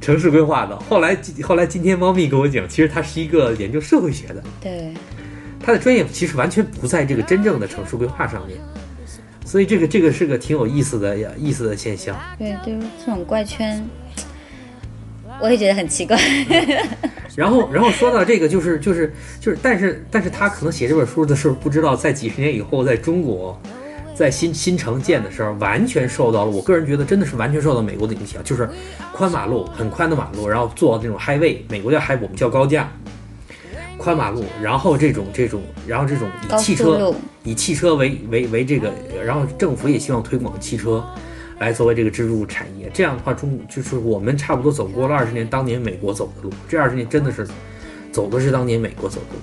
[0.00, 4.94] 城市规划的，后来后来今天猫咪跟我讲，其实他是一个研究社会学的，对，
[5.60, 8.58] 他的专业其实完全不在这个真正的城市规划上面，
[9.44, 12.18] 所以这个这个是个挺有意思的呀意思的现象。
[12.38, 13.86] 对，就是这种怪圈，
[15.42, 16.16] 我也觉得很奇怪。
[17.34, 23.60] 然后，然后说到这个，就是就是就是，但是但是他可能写这本书的时候，不知道在几十年以后，在中国，
[24.14, 28.68] 在新新城建的时候，完全受到了，我个人觉得真的是完全受到美国的影响，就是
[29.12, 32.92] 宽马路，很宽的马路，然后做那种 highway，美国叫 high，我们叫高架，
[33.96, 38.92] 宽马路，然后这种这种，然后这种以汽车，以汽车为为为这个，
[39.24, 41.02] 然后政府也希望推广汽车。
[41.62, 47.46] 来作为这个支柱产业，这样的话，中就是我们差不多走过了二十年当年美国走的路，这二十年真的是
[48.10, 49.42] 走的是当年美国走的路。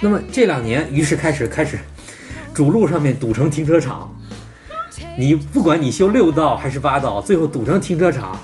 [0.00, 1.78] 那么这两年，于是开始开始
[2.52, 4.12] 主路上面堵成停车场，
[5.16, 8.36] 你不管你修六道还是八道，最后堵成停车场。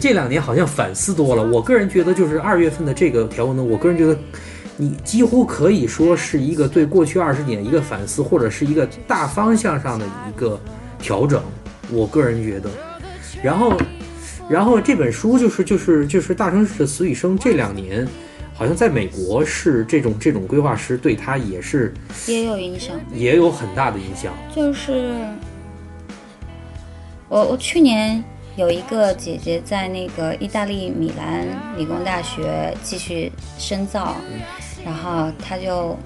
[0.00, 4.16] 这两年好像反思多了，我个人觉得就是二月份的这个条文呢，我个人觉得
[4.76, 10.60] 你几乎可以说是一个对过去二十年一个反思，或者是一个大方向上的一个
[10.98, 11.42] 调整。
[11.90, 12.70] 我个人觉得，
[13.42, 13.76] 然后，
[14.48, 18.06] 然后这本书就是就是就是大城市的死与生这两年，
[18.54, 21.92] 好像在美国是这种这种规划师对他也是
[22.26, 22.96] 也有影响。
[23.12, 24.32] 也有很大的影响。
[24.54, 25.14] 就是
[27.28, 28.22] 我我去年
[28.56, 34.16] 有一个姐姐在那个意大利米兰理工大学继续深造，
[34.84, 35.96] 然后她就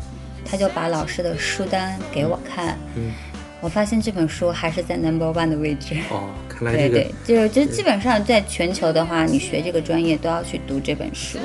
[0.44, 3.12] 她就把老师的书单给我看，嗯
[3.60, 5.94] 我发现这本书还是在 number one 的位置。
[6.10, 11.38] 哦， 看来这个对对，就是就基本上在全球的话，你学这个专业都要去读这本书。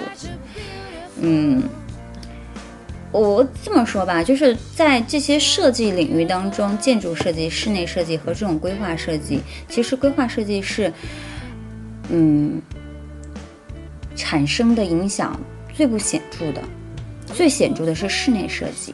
[1.19, 1.63] 嗯，
[3.11, 9.39] 我这么说吧，就是在这些设计领域当中，建筑设计、室内设计和这种规划设计，
[9.69, 10.91] 其实规划设计是，
[12.09, 12.61] 嗯，
[14.15, 15.39] 产生的影响
[15.73, 16.61] 最不显著的，
[17.33, 18.93] 最显著的是室内设计，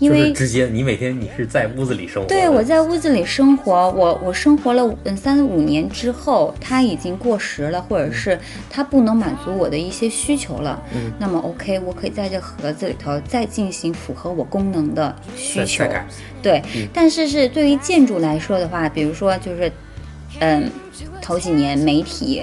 [0.00, 8.38] 因为就是直接你每天你是在屋子里生活，对，我在屋子里生活，我我生活了嗯三五年之后，它已经过时了，或者是
[8.68, 10.82] 它不能满足我的一些需求了。
[10.94, 15.84] 嗯，那么 OK，我可以在这盒子里头再进行符合我功能的需求
[16.42, 16.88] 对，嗯。
[16.92, 19.70] 但是是对于建筑来说的话，比如说就是，
[20.38, 20.70] 嗯，
[21.20, 22.42] 头几年媒体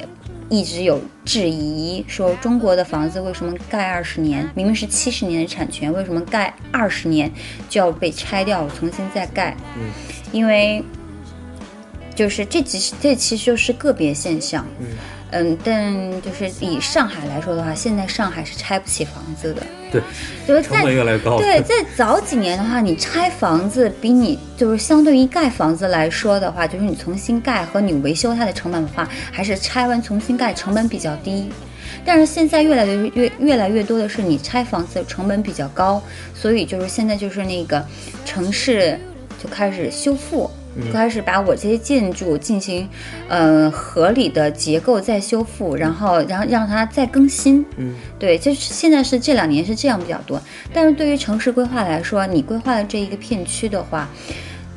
[0.50, 7.32] 一直有质疑，说中国的房子为什么盖二十年，明明是七十年的产权，为什么盖二十年
[7.70, 9.56] 就要被拆掉，重新再盖？
[9.78, 9.90] 嗯，
[10.32, 10.84] 因为
[12.16, 14.66] 就是这其实这其实就是个别现象。
[14.80, 14.88] 嗯
[15.32, 19.62] 嗯，但就是以上海来说的话，现在上海是拆不起房子的。
[19.92, 20.02] 对，
[20.48, 21.38] 就是在成本越来越高。
[21.38, 31.50] 对，在早几年的话，你拆房子比你就是相对于盖房子来说的话，就是你重新盖和你维修它的成本的话，还是拆完重新盖成本比较低。
[32.06, 36.02] 但是现在越来越越越来越多的是你拆房子成本比较高，
[36.34, 37.86] 所以就是现在就是那个
[38.26, 39.00] 城市
[39.42, 40.50] 就开始修复。
[40.86, 42.88] 就开始把我这些建筑进行，
[43.28, 47.66] 呃，合理的结构再修复，然后，然后让它再更新。
[47.78, 50.42] 嗯，对，就是现在是这两年是这样比较多。
[50.74, 54.08] 但是对于城市规划来说，你规划的这一个片区的话，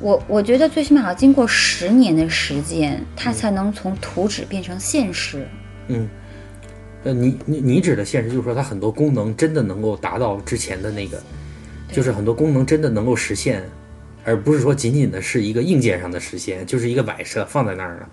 [0.00, 5.46] 我我觉得最起码要经过十年的时间，它才能从图纸变成现实。
[5.88, 6.08] 嗯，
[7.04, 11.22] 呃，你你你指的现实就是说它很多功能真的能够达到之前的那个，
[11.92, 13.62] 就是很多功能真的能够实现，
[14.24, 18.08] 而不是说仅仅的是一个硬件上的实现，就是一个摆设放在那儿了。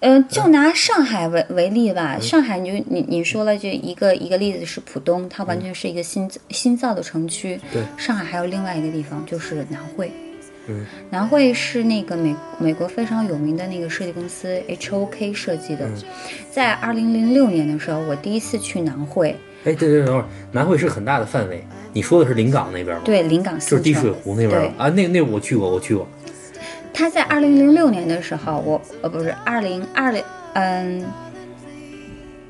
[0.00, 7.60] 呃，就拿上海为为例吧，上海你就你你说了这一个一个例子是浦东，它完全是一个新新造的城区。
[7.72, 10.10] 对，上海还有另外一个地方就是南汇。
[10.66, 15.88] 嗯，南汇是那个美美国非常有名的那个设计公司 HOK 设计的，
[16.50, 24.10] 在二零零六年的时候，我第一次去南汇，哎，对对，等会儿，南汇是很大的范围，你说的是临港那边吗？，对临港就是滴水。
[24.10, 26.06] 湖那边啊，那那我去过，我去过。
[26.92, 30.22] 他在二零零六年的时候，我呃不是二零二零
[30.54, 31.04] 嗯，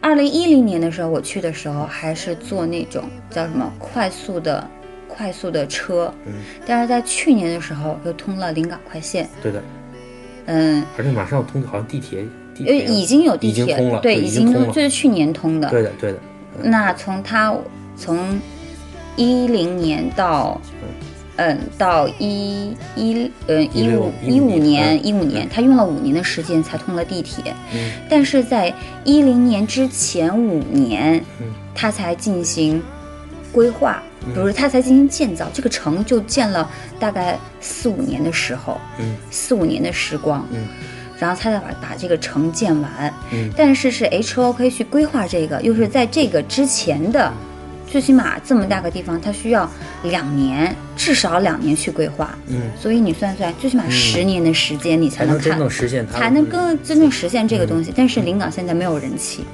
[0.00, 4.68] 二零一零年的时候我去的时候，还是坐那种叫什么快速的
[5.06, 6.32] 快速的车，嗯，
[6.66, 9.62] 但是在去年的时候又通了临港快线，对的，
[10.46, 16.18] 嗯，而且马上要通，好像地铁地呃铁已经有地已经铁，通了对，已经通了这是去年通的，对的对的，
[16.60, 17.54] 那从他
[17.96, 18.40] 从
[19.16, 20.60] 一零年到
[21.36, 27.92] 嗯到一一嗯一16五一五年年一五年，他用了五年的时间才通了地铁，嗯。
[28.08, 28.72] 但是在
[29.04, 32.82] 一零年之前五年嗯，它才进行
[33.50, 34.02] 规划，
[34.34, 39.16] 比如他才进行建造，这个城就建了大概四五年的时候，嗯。
[39.30, 40.68] 四五年的时光，嗯
[41.22, 43.14] 然后他再把把这个城建完。
[43.30, 47.32] 嗯但是是 HOK 去规划这个，又是在这个之前的，
[47.86, 49.70] 最起码这么大个地方，它需要
[50.02, 52.36] 两年，至少两年去规划。
[52.48, 57.92] 嗯，所以你算算，最起码十年的时间，你才能看才能真正实现它才能更真正实现这个东西。
[57.96, 59.44] 但是临港现在没有人气，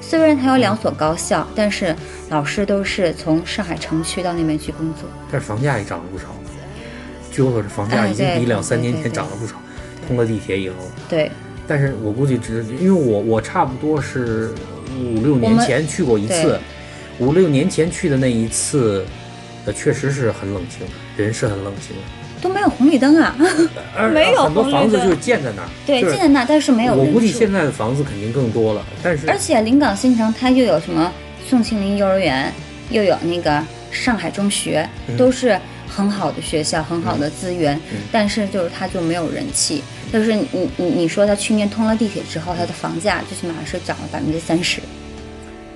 [0.00, 1.96] 虽然它有两所高校，但是
[2.28, 5.10] 老师都是从上海城区到那边去工作。
[5.32, 6.26] 但是房价也涨了不少。
[7.32, 9.54] 据我所知，房价已经比两三年前涨了不少。
[10.08, 10.74] 通了地铁以后，
[11.06, 11.30] 对，
[11.66, 14.50] 但是我估计只因为我我差不多是
[14.98, 16.58] 五六年前去过一次，
[17.18, 19.04] 五六年前去的那一次，
[19.66, 22.02] 呃，确实是很冷清，人是很冷清的，
[22.40, 23.36] 都没有红绿灯啊。
[23.94, 31.12] 而没有很多房子就是建在那儿，对，建在那儿，但是没有我估计现在的房子肯定更多了，但是而且临港新城它又有什么
[31.46, 32.50] 宋庆龄幼儿园，
[32.90, 35.16] 又有那个上海中学，嗯。
[35.18, 35.58] 都是
[35.88, 39.82] 很好的学校，很好的资源，嗯但是就是它就没有人气。
[40.12, 44.80] 就是你你你说它去年通了地铁之后，它的房价最起码是涨了百分之三十。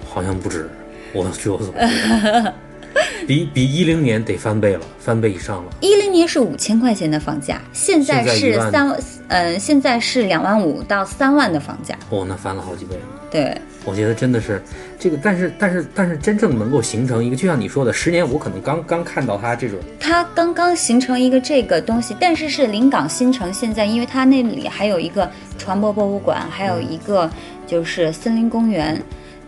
[0.08, 0.70] 好像不止，
[1.12, 2.52] 我据我所知，
[3.26, 5.70] 比比一零年得翻倍了，翻倍以上了。
[5.80, 11.96] 一零年是五千块钱的房价，现在是三嗯，呃，现在是两万五到三万的房价。
[12.10, 13.02] 哦，那翻了好几倍了。
[13.30, 14.62] 对，我觉得真的是
[14.98, 27.30] 这个，但是但是但是真正能够形成一个，就像你说的，十年我可能刚刚看到它这种，它刚刚形成一个这个东西，但是是临港新城现在，因为它那里还有一个船舶博物馆，还有一个
[27.66, 29.00] 就是森林公园，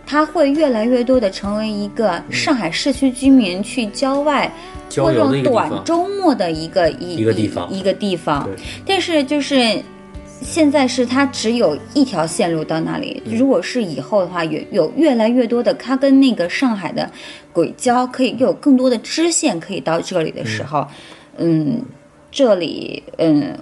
[0.05, 4.51] 它会越来越多的成为一个上海市区居民去郊外
[4.89, 5.43] 郊过这种。
[5.43, 8.49] 短周末的一个一一个地方一个地方。
[8.85, 9.81] 但是就是
[10.41, 17.09] 现在是它只有一条线路到那里，嗯如果是以后的话，有有越来越多的，它跟那个上海的
[17.51, 20.87] 轨交可以有更多的支线可以到这里的时候，
[21.37, 21.83] 嗯，
[22.31, 23.57] 这里嗯，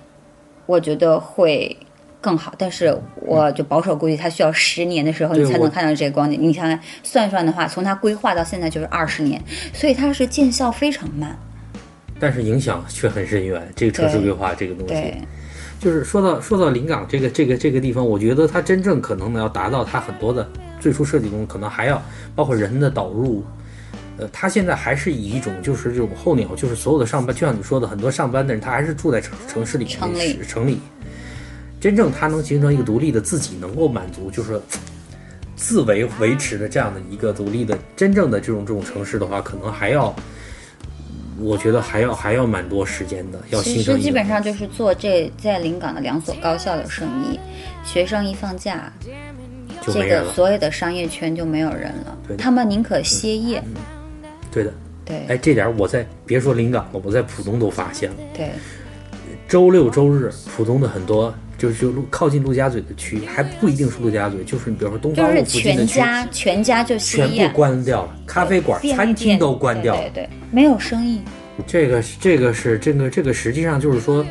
[0.65, 1.76] 我觉得会。
[2.24, 6.41] 更好，但是我就保守估计，它需要十年的时候，你才能看到这个光景。
[6.41, 9.43] 你想想算算的话，从它规划到现在就是二十年，
[9.74, 11.38] 所以它是见效非常慢。
[12.21, 13.61] 但是影响却很深远。
[13.76, 15.17] 这个城市规划这个东西，对，
[15.84, 20.47] 就是说到说到临港这个这个这个地方，我觉得它真正可能呢要达到它很多的
[20.79, 22.01] 最初设计中，可能还要
[22.34, 23.43] 包括人的导入。
[24.17, 30.79] 呃，它现在还是以一种就是这种候鸟，就是所有的上班，就像你说的，很多上班的人他还是住在城城市里面，城里是城里。
[31.81, 34.61] 真正它能形成一个独立的自己能够满足，就是
[35.57, 40.15] 自维维持的这样的一个独立的真正的这种这种城市的话，可能还要，
[41.44, 47.39] 我觉得还要还要蛮多时间的，要其实形成一个基本上就是做这在临港的两所高校的生意，
[47.86, 48.91] 学生一放假，
[49.82, 50.08] 这。
[50.08, 52.18] 个所有的商业圈就没有人了。
[52.38, 53.62] 他们宁可歇业。
[54.52, 54.74] 对的，
[55.04, 55.26] 对。
[55.28, 58.16] 哎，这点我在别说临港了，我在浦东都发现了。
[58.34, 58.50] 对。
[59.48, 61.34] 周六周日，浦东的很多
[61.64, 70.09] 就是就陆靠近陆家嘴的区，还不一定是陆家嘴，就是你比如说东方路附近的区，全家全家就全部，关掉了，咖啡馆、餐厅都关掉了。
[70.14, 71.22] 对没有生意。
[71.66, 74.26] 这个是这个是这个这个实际上就是说，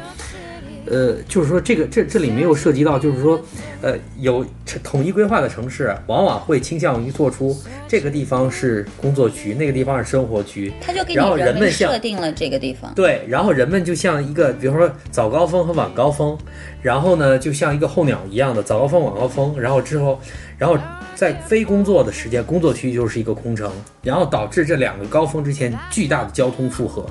[0.92, 3.40] 呃，就是说这个这这里没有涉及到，就是说，
[3.80, 4.44] 呃，有
[4.84, 7.56] 统一规划的城市，往往会倾向于做出
[7.88, 12.92] 这个地方是工作区，那个地方是生活区，他就给人们设定了这个地方。
[12.94, 16.36] 对，然后人们就像一个，比如说早高峰和晚高峰，
[16.82, 20.20] 然后呢，就像一个候鸟一样的早高峰、晚高峰，然后之后，
[20.58, 20.76] 然后
[21.14, 23.72] 在非工作的时间，工作区就是一个空城，
[24.02, 27.06] 然后导致这两个高峰之前巨大的交通负荷，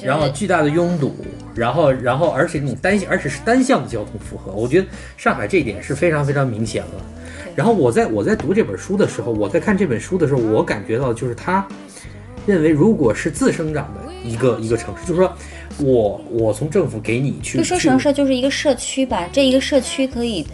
[0.00, 1.16] 然后巨大的拥堵，
[1.60, 4.88] 然后然后而且那种单而且是单向的交通负荷，我觉得
[5.18, 7.04] 上海这一点是非常非常明显了。
[7.54, 11.66] 然后我在我在读这本书的时候，我在看这本书的时候，我感觉到就是他
[12.46, 15.30] 认为，如果是自生长的一个一个城市，就是说
[15.76, 20.46] 我我从政府给你去就说城市就是一个社区吧，这一个社区可以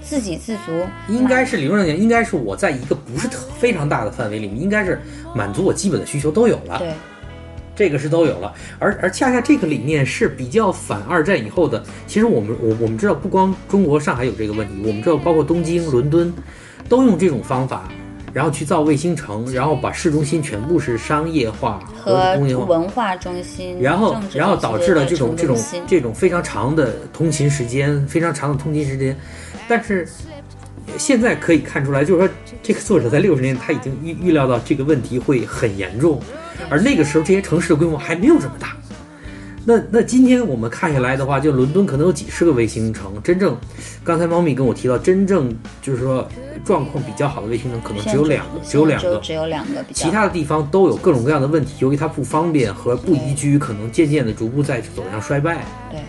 [0.00, 0.70] 自给自足，
[1.08, 5.00] 应该是理论上讲，应该是我在一个不是特非常大的范围里面，应该是
[5.34, 6.78] 满足我基本的需求都有了。
[6.78, 6.92] 对
[7.82, 11.82] 这个是都有了，而而恰恰这个理念是比较反二战以后的。
[12.06, 16.32] 其实我们我我们知道，不光中国上海有这个问题，我们知道包括东京、伦敦
[16.88, 17.88] 都用这种方法，
[18.32, 22.64] 然后去造卫星城，然后把市中心全部是商业化和和工业化。
[22.66, 29.16] 文化中心，然后然后导致了这种这种这种非常长的通勤时间，非常长的通勤时间。
[29.66, 30.06] 但是
[30.98, 36.20] 现在可以看出来，就是说这个作者在六十年他已经预预料到这个问题会很严重，
[36.68, 38.76] 而那个时候这些城市的规模还没有这么大。
[39.64, 43.56] 那那今天我们看下来的话，就伦敦可能有几十个卫星城，真正
[44.02, 46.28] 刚才猫咪跟我提到，真正就是说
[46.64, 49.18] 状况比较好的卫星城可能只有两个，只有两个。
[49.18, 55.64] 只有两个其他的地方都有各种各样的问题，由于它不方便和不宜居，可能渐渐的逐步在走向衰败。
[55.92, 56.00] 对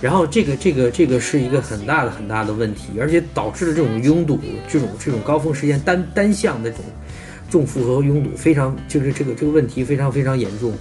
[0.00, 6.86] 然后这个这个这个是一个很大的很大的问题，而且导致了这种拥堵，这种这种高峰时间单单向的这种
[7.50, 10.72] 重负荷拥堵非常就是这个这个问题非常非常严重。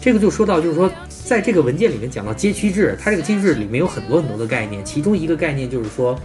[0.00, 6.18] 这个就说到就是说，在这个文件里面讲到街区制，它这个街区制里面有很多很多的概念，其中一个概念就是说，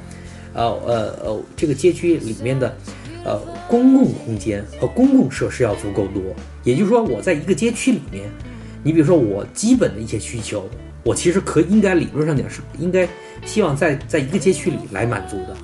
[0.53, 2.75] 呃呃呃，这个街区里面的
[3.23, 6.21] 呃公共空间和公共设施要足够多，
[6.63, 8.29] 也就是说我在一个街区里面。
[8.81, 10.69] 你比如说我基本的一些需求，
[11.03, 13.07] 我其实可应该理论上讲是应该
[13.45, 15.55] 希望在在一个街区里来满足的。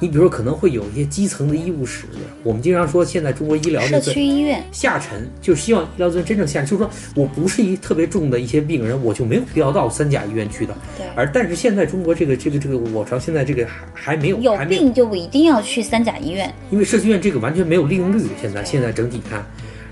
[0.00, 2.04] 你比如说可能会有一些基层的医务室，
[2.44, 10.72] 我们经常说现在中国医疗社这个区医院，下沉，就希望医疗资源真正下沉，就是说我不是一特别重的一些病人，我就没有必要到三甲医院去的。
[10.96, 16.54] 对而但是现在中国这个这个这个，我朝现在这个还还没有有病就一定要去三甲医院。
[16.70, 19.44] 因为社区医院这个完全没有利用率，现在现在整体看，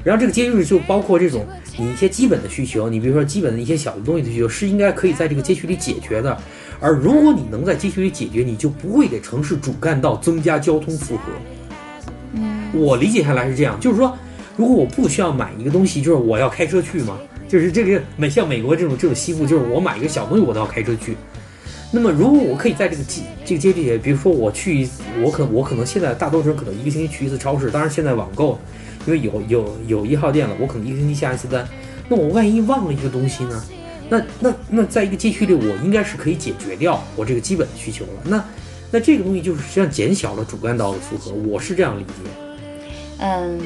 [0.07, 1.45] 然后这个街区就包括这种
[1.77, 6.39] 你一些基本的需求，你比如说基本的一些小的东西的需求，是应该可以在这个街区里解决的。
[6.79, 11.23] 而如果你能在街区里解决，你就不会给城市主干道增加交通负荷。
[12.35, 14.17] 嗯，我理解下来是这样，就是说，
[14.57, 21.17] 如果我不需要买一个东西，就是我要开车去嘛，就是这个美像美国这种这种西部，就是我买一个小东西我都要开车去。
[21.91, 24.89] 那么，如果我可以在这个街这个街区里，比如说我去，
[25.21, 28.57] 我可我可能现在大多数人可能一个星期去一次超市，当然现在网购，
[29.07, 31.67] 因为有有有一号店了，我可能一个星期下一次单。
[32.09, 33.65] 那我万一忘了一个东西呢？
[34.09, 38.11] 那那那在一个街区里，我应该是可以解决掉我这个基本的需求了。
[38.25, 38.45] 那
[38.91, 42.13] 那这个东西就是实际上减小了主干道的负荷，我是这样理解。
[43.19, 43.59] 嗯，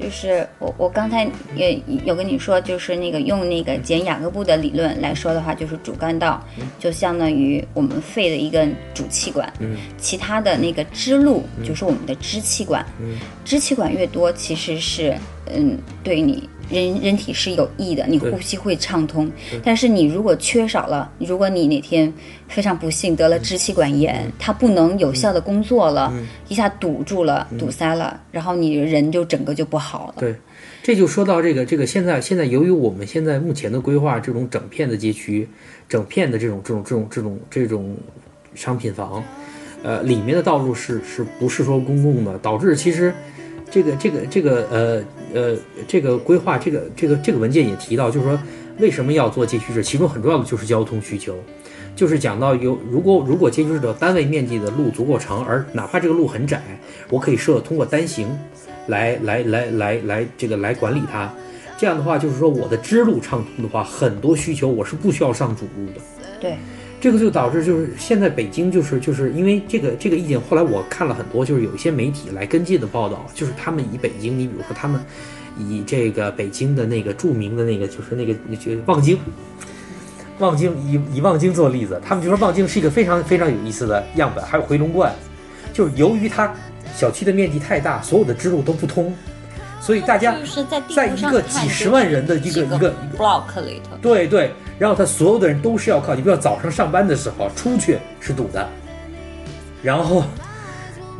[0.00, 6.44] 就是我我刚才也有跟你说，就是那个用那个简雅各布的理论来说的话，就是主干道
[6.78, 15.16] 就相当于我们肺的一个主气管，嗯其他的那个支路就是我们的支气管，嗯支气管越多，其实是
[15.52, 16.48] 嗯对你。
[16.70, 19.32] 人人体是有益的，你呼吸会畅通。
[19.64, 22.12] 但是你如果缺少了，如果你哪天
[22.48, 26.12] 非常不幸得了支气管炎，他不能有效的工作了，
[26.48, 30.14] 一下堵住了、堵塞了，然后你人就整个就不好了。
[30.18, 30.34] 对，
[30.82, 35.46] 这就说到这个这个现在现在由于我们现在目前的规划，这种整片的街区，
[35.88, 37.96] 整片的这种这种这种这种这种
[38.54, 39.22] 商品房，
[39.82, 43.12] 呃，里面的道路是是不是说公共的，导致其实
[43.70, 48.40] 这个这个这个呃呃这个规划这个这个这个文件也提到，就是说
[48.78, 51.36] 为什么要做街区制，其中很重要的就是交通需求。
[51.98, 56.62] 就是讲到有，如果如果街区的单位面积的路足够长，而哪怕这个路很窄，
[57.10, 58.28] 我可以设通过单行
[58.86, 61.28] 来来来来来这个来管理它。
[61.76, 66.00] 这样的话，就是说我的支路畅通的话，很多需求我是不需要上主路的。
[66.40, 66.56] 对，
[67.00, 75.00] 这个就导致就是现在北京就是就是因为这个这个意见，后来我看了很多，就是有一些媒体来跟进的报道，就是他们以北京，你比如说他们
[75.58, 79.18] 以这个北京的那个著名的那个就是那个那就望京。
[80.38, 85.12] 望京以以望京做例子，他们就说望京是一个非常非常有意思的样本，还有回龙观，
[85.72, 86.52] 就是由于它
[86.94, 89.14] 小区的面积太大，所有的支路都不通，
[89.80, 90.36] 所以大家
[90.94, 98.68] 在一个几十万人的一个一个 block 里头，对对，然后他所有的人都是要靠，你比如说早上上班的时候出去是堵的，
[99.82, 100.24] 然后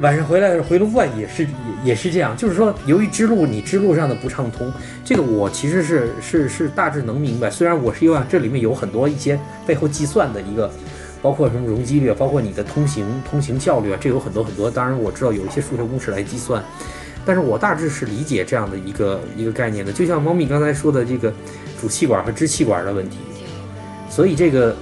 [0.01, 1.49] 晚上回来回龙观也是也
[1.85, 4.73] 也是这样，就是说由于支路你支路上的不畅通，
[5.05, 10.71] 这个我其实是是是大致能明白，虽然我是有啊，这里面有很多一些背后计算的一个。
[11.21, 14.71] 包括什么容积率，包括你的通行通行效率啊，这有很多很多。
[14.71, 16.63] 当然我知道有一些数学公式来计算，
[17.27, 19.93] 但是我大致是理解这样的一个一个概念的。
[19.93, 21.35] 就像猫咪刚才说的这个
[21.81, 23.17] 主气管和支气管的问题，
[24.09, 24.77] 所以这个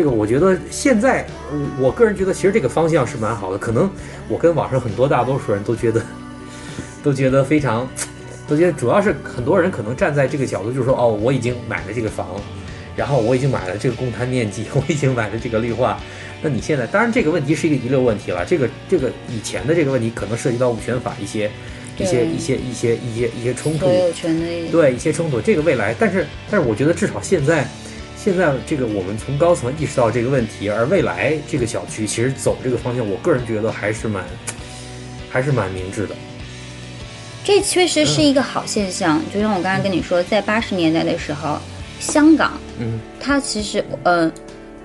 [0.00, 3.58] 这个我觉得现在呃我个人觉得其实这个方向是蛮好的。
[3.58, 3.90] 可能
[4.28, 6.02] 我跟网上很多大多数人都觉得
[7.04, 7.86] 都觉得非常
[8.48, 12.26] 都觉得主要是很多人可能站在这个角度，就是说哦，我已经买了这个房。
[12.96, 16.00] 然后我已经买了这个公摊面积， 我已经买了这个绿化。
[16.42, 18.42] 那你现在，当然这个问题是一个遗留问题了。
[18.46, 21.50] 这个这个以前的这个问题可能涉及到物权法一些
[21.98, 23.86] 一些一些一些一些一些冲突，
[24.70, 25.40] 对一些冲突。
[25.40, 27.66] 这个未来，但是但是我觉得至少现在
[28.22, 34.22] 现在这个我们从高层意识到这个问题，而未来这个小区其实走这个方向，我个人觉得还是蛮
[35.30, 36.14] 还是蛮明智的。
[37.42, 39.22] 这确实是一个好现象。
[39.32, 41.58] 就像我刚才跟你说，在八十年代的时候，
[41.98, 44.30] 香港，嗯，它其实，呃，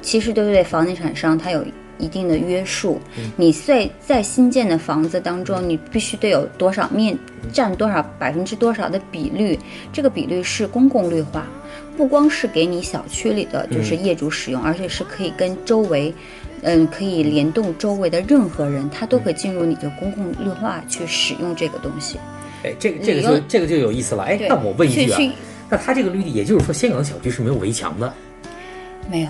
[0.01, 0.63] 其实对不对？
[0.63, 1.65] 房地产商它有
[1.97, 2.99] 一定的约束。
[3.35, 7.17] 你在在新建的房子当中，你必须得有多少面
[7.51, 9.59] 占多少百分之多少的比率，
[9.91, 11.47] 这个比率是公共绿化，
[11.97, 16.13] 不光是给你小区里的就是业主使用，而且是可以跟周围。
[16.67, 22.17] 嗯，可以联动周围的任何人，他都可以进入你的公共绿化去使用这个东西。
[22.63, 24.23] 哎，这个这个就这个就有意思了。
[24.23, 25.19] 哎，那我问一句啊
[25.69, 28.11] 那他这个绿地，也就是说香港的小区是没有围墙的。
[29.11, 29.29] 没有，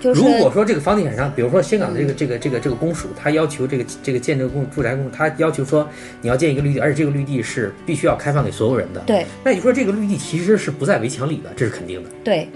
[0.00, 5.86] 就是如果说这个房地产商，比如说香港的这个这个这个这个公署，他要求这个这个建这个公住宅公，他要求说
[6.22, 9.00] 你要建一个绿地，而且这个绿地是必须要开放给所有人的。
[9.02, 12.10] 对那你说这个绿地其实是不在围墙里的，这是肯定的。
[12.24, 12.48] 对，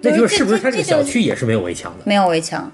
[0.00, 2.04] 那就是是不是它这个小区也是没有围墙的？
[2.06, 2.72] 没有围墙，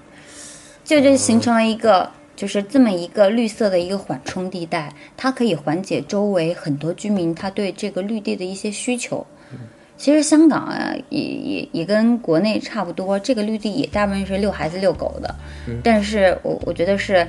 [0.85, 9.25] 这就形成了一个就是这么一个绿色的一个缓冲地带，它可以缓解周围很多居民他对这个绿地的一些需求。
[9.99, 15.35] 其实香港啊，也也也跟国内差不多，这个绿地也大部分是遛孩子、遛狗的。
[15.67, 17.27] 嗯但是我我觉得是，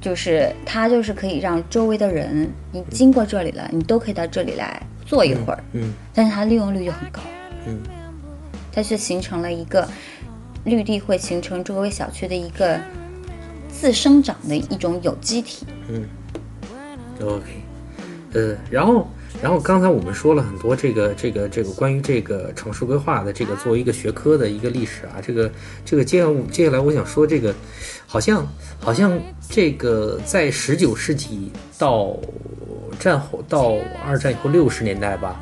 [0.00, 5.64] 就是它就是可以让周围的人，你经过这里了，你都可以到这里来坐一会儿。
[5.72, 7.20] 嗯但是它利用率就很高。
[7.66, 7.80] 嗯，
[8.72, 9.88] 它是形成了一个
[10.62, 12.78] 绿地会形成周围小区的一个
[13.68, 15.66] 自生长的一种有机体。
[15.88, 16.06] 嗯
[17.20, 17.44] OK，
[18.32, 19.08] 呃，然后，
[19.42, 25.50] 然后刚才我们说了很多这个这个这个关于这个城市规划的这个作为一个学科的一个历史啊，这个
[25.84, 27.54] 这个接下接下来我想说这个，
[28.06, 28.46] 好像
[28.80, 32.16] 好像这个在十九世纪到
[32.98, 33.74] 战后到
[34.06, 35.40] 二战以后六十年代吧，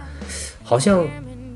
[0.64, 1.06] 好像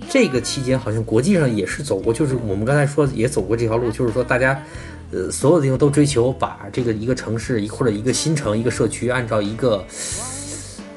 [0.09, 4.63] 这个期间好像国际上也是走过，就是我们刚才说也走过这条路，就是说大家。
[5.13, 9.85] 呃，所有的地方都追求把这个一个城市一或者一个新城一个社区，按照一个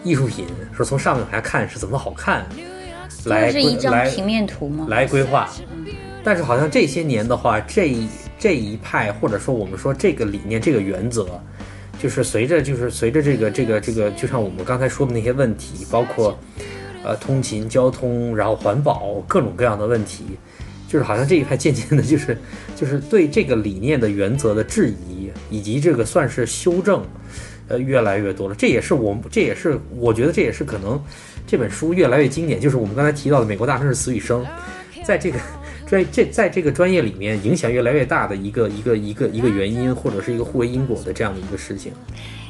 [0.03, 0.45] 艺术品，
[0.75, 2.45] 说从上面往下看是怎么好看，
[3.25, 4.85] 来这是一张来平面图吗？
[4.89, 5.49] 来规划。
[6.23, 7.95] 但是好像这些年的话，这
[8.37, 11.39] 这一派或者说我们说这个理念、这个原则，
[11.97, 16.37] 就是随着就是随着这个这个这个，就像我们刚才说的那些问题，包括
[17.03, 20.25] 呃通勤、交通，然后环保各种各样的问题，
[20.87, 22.37] 就是好像这一派渐渐的，就是
[22.75, 27.01] 就是对这个理念的原则的质疑，以及这个算是修正，
[27.69, 28.55] 呃，越来越多了。
[28.55, 31.01] 这也是我们，这也是我觉得这也是可能
[31.47, 34.43] 这本书越来越经典，就是我们刚才提到的《美国大城市死与生》，
[35.05, 35.39] 在这个
[35.87, 41.93] 专这在这个专业里面影响越来越大的一个一个一个一个原因，或者是一个互为因果的这样的一个事情。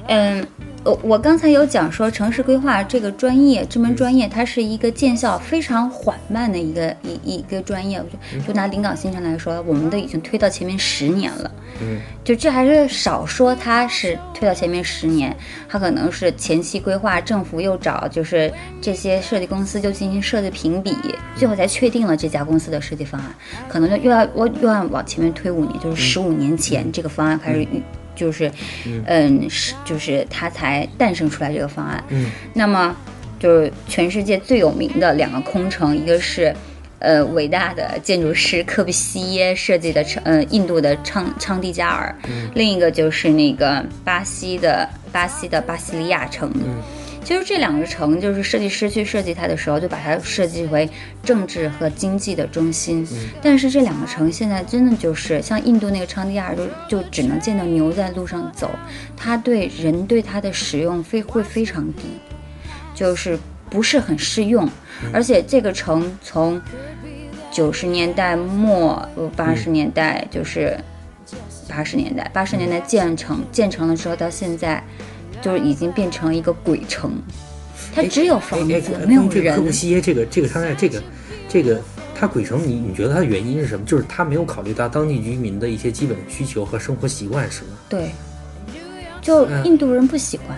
[0.08, 0.46] 嗯，
[0.84, 8.00] 我我刚才有讲说，城市规划这个专业，这门专业它是一个见效非常缓慢的一个一一个专业。
[8.00, 8.06] 我
[8.38, 11.52] 就就拿临港新城来说，我们都已经推到前面十年了。
[11.82, 15.36] 嗯，就这还是少说，它是推到前面十年，
[15.68, 20.96] 它可能是前期规划，政府又找就是这些设计公司就进行设计评比，
[21.36, 23.30] 最后才确定了这家公司的设计方案。
[23.68, 27.82] 可能就又要我又要往前面推五年，就是十五年前这个方案开始预。
[28.20, 28.52] 就是，
[29.06, 32.04] 嗯，是就是它才诞生出来这个方案。
[32.10, 32.94] 嗯，那么
[33.40, 36.54] 就是全世界最有名的两个空城，一个是，
[37.00, 42.14] 呃，伟大的建筑师科布西耶设计的昌，呃，印度的昌昌蒂加尔，
[42.54, 46.52] 另一个就是那个巴西的巴西的巴西利亚城。
[47.30, 50.90] 其实这两个城，就是设计师去设计它的时候，就把它设计为
[51.24, 53.08] 政治和经济的中心。
[53.40, 58.72] 但是这两个城现在真的就是像印度那个昌迪亚尔，就就只能见到牛在路上走，
[59.16, 62.02] 它对人对它的使用非会非常低，
[62.96, 63.38] 就是
[63.70, 64.68] 不是很适用。
[65.14, 66.60] 而且这个城从
[67.52, 70.76] 九十年代末八十年代，就是
[71.68, 74.84] 八十年代八十年代建成建成了之后，到现在。
[75.42, 77.12] 就是已经变成了一个鬼城，
[77.94, 79.56] 它只有房子，没有人。
[79.56, 81.02] 科布西耶这个这个商业这个
[81.48, 81.82] 这个
[82.16, 83.86] 它鬼城，你你觉得它的原因是什么？
[83.86, 87.70] 就是它没有考虑到当地居民的一些基本需求和生活习惯，是吗？
[87.88, 88.12] 对，
[89.22, 90.58] 就印度人不喜欢。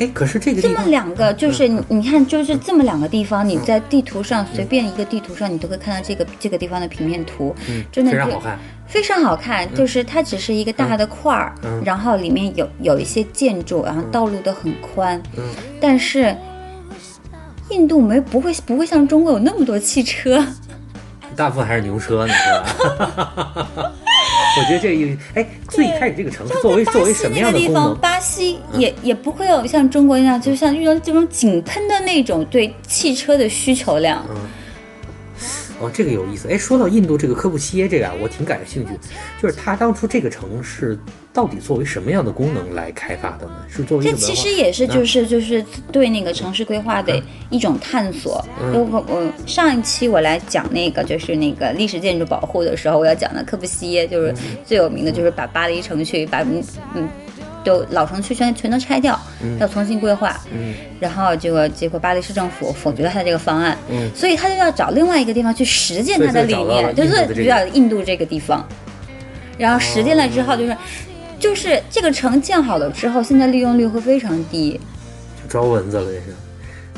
[0.00, 7.54] 哎，可是这个这么两个，就是你你看，就是这么两个地方，你在地图上随便一个地图上，你都会看到这个这个地方的平面图，
[7.92, 8.58] 真的非常好看。
[8.94, 15.42] 非常好看，就是它只是一个大的块儿，嗯、然后里面有有一些建筑，然后道路都很宽，嗯、
[15.80, 16.32] 但是
[17.70, 20.46] 印度没不会不会像中国有那么多汽车，
[21.34, 23.66] 大部分还是牛车呢，是吧？
[24.56, 27.98] 我觉得这一哎，最开始这个城市作为作为什么样的地方？
[27.98, 34.24] 巴西也、嗯、也不会有像中国那样，就像遇到这种井喷的那种对汽车的需求量。
[34.30, 34.36] 嗯
[35.80, 36.48] 哦，这个有意思。
[36.48, 38.92] 哎，说到印度这个科布西耶这个啊，我挺感兴趣。
[39.42, 40.98] 就是他当初这个城市
[41.32, 43.52] 到底作为什么样的功能来开发的呢？
[43.68, 47.20] 是作为这其实也是就是、嗯、就是对那个城市规划的
[47.50, 48.44] 一种探索。
[48.62, 56.62] 嗯、我我上一期我来讲那个就是那个历史建筑保护的时候，我要讲的科布西耶就是最有名的，就是把巴黎城区把嗯
[56.94, 57.08] 嗯。
[57.64, 68.64] 就老城区全全都拆掉，嗯、要重新规划，嗯、然后结果结果巴黎市政府否决了他这个方案，嗯、所以他就要找另外一个地方去实践他的理念，就是比较印度这个地方，
[69.56, 70.76] 然后实践了之后就是，哦、
[71.40, 74.78] 就是这个城建好了之后，现在利用率会非常低，
[75.42, 76.34] 就招蚊子了也是，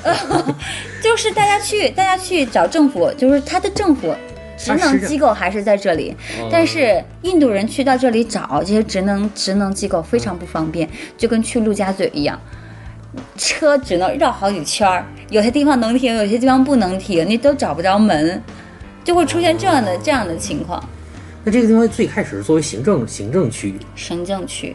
[0.02, 0.54] 呃，
[1.02, 4.14] 就是大家去大家去找政府，就是他的政府。
[4.56, 12.40] 职能机构还是在这里，哦、但是印度人去到这里找这些职能职能机构非常不方便，就跟去陆家嘴一样，
[13.36, 18.42] 车只能绕好几圈儿，有些地方能停，有些地方不能停，你都找不着门，
[19.04, 20.82] 就会出现这样的、哦、这样的情况。
[21.44, 24.74] 那这个地方最开始是作为行政行政区域，行政区，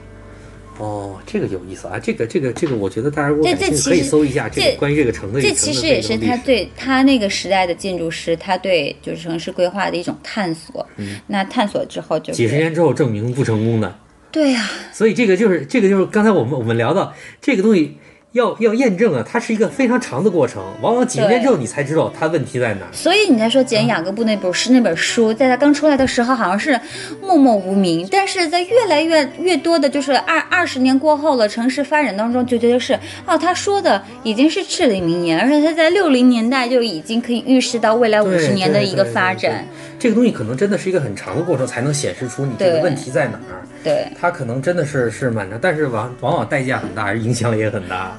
[0.81, 1.99] 哦，这个有意思啊！
[1.99, 10.87] 这个这个这个，我觉得大家如果这感兴趣可以搜一下这这个关于这个城的这其实也是他对他那个时代的建筑师，他对就是城市规划的一种探索。
[11.27, 13.95] 那探索之后就是几十年之后证明不成功的。
[14.31, 17.97] 对呀、所以这个就是这个就是刚才我们我们聊到这个东西
[18.33, 22.87] 要要验证啊，它是一个非常长的过程，往往几十年之后你才知道它问题在哪儿。
[22.93, 26.79] 所以你在说简雅各布那本诗那本书，在他刚出来的时候好像是
[27.21, 39.65] 默默无名，但是在越来越越多的，就是二二十年过后了，城市发展当中，就觉得是哦，他说的已经是至理名言，而且他在六零年代就已经可以预示到未来五对十年的一个发展。
[39.99, 43.67] 这个东西可能真的是一个很长的过程，才能显示出你这个问题在哪儿。
[43.83, 48.15] 对，他可能真的是是满城，但是往往往代价很大，影响也很大。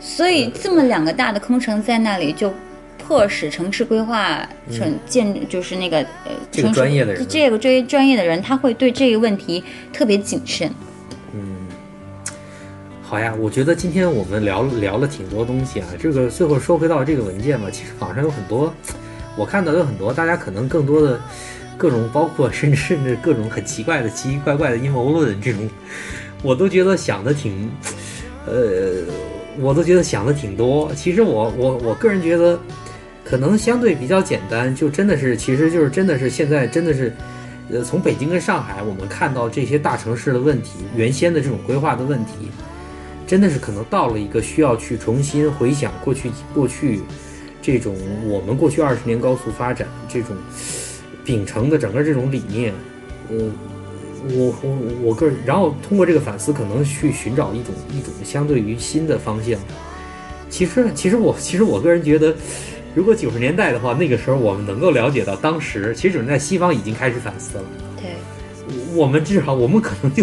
[0.00, 2.52] 所以这么两个大的空城在那里就。
[3.04, 9.62] 迫使城市规划城建就是那个呃嗯这个专业的人这个专业专业的人，他会对这个问题
[9.92, 10.70] 特别谨慎。
[11.34, 11.66] 嗯
[13.02, 15.86] 好呀，我觉得今天我们聊聊了挺多东西啊。
[15.98, 18.72] 这个最后说回到这个文件吧，其实网上有很多，
[19.36, 21.20] 我看到有很多大家可能更多的
[21.76, 25.68] 各种，包括甚至甚至各种很奇怪的奇奇怪怪的阴谋论这种，
[26.42, 27.70] 我都觉得想的挺，
[28.46, 29.04] 呃，
[29.60, 30.92] 我都觉得想的挺多。
[30.94, 32.58] 其实我我我个人觉得，
[33.24, 37.12] 可能相对比较简单，就真的是，其实就是真的是现在真的是。
[37.70, 42.50] 呃，从北京跟上海，我们看到这些大城市的问题，原先的这种规划的问题，
[43.26, 47.00] 真的是可能到了一个需要去重新回想过去过去
[47.62, 47.96] 这种
[48.26, 50.36] 我们过去二十年高速发展这种
[51.24, 52.72] 秉承的整个这种理念，
[53.30, 53.50] 呃，
[54.30, 59.58] 我我我个人，然后通过这个反思，可能去寻找一种一种相对于新的方向。
[60.48, 62.34] 其实其实我其实我个人觉得。
[62.94, 67.64] 如果九十年代的话，那个时候我们能够了解到，当时其实九十年代西方已经开始反思了。
[67.96, 68.10] 对，
[68.94, 70.22] 我们至少我们可能就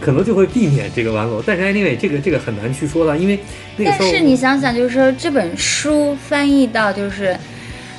[0.00, 3.38] 可能就会避免这个弯路，但是 anyway 这个这个很难去说了，因为
[3.76, 7.36] 那个时候但是你想想，就是说这本书翻译到就是，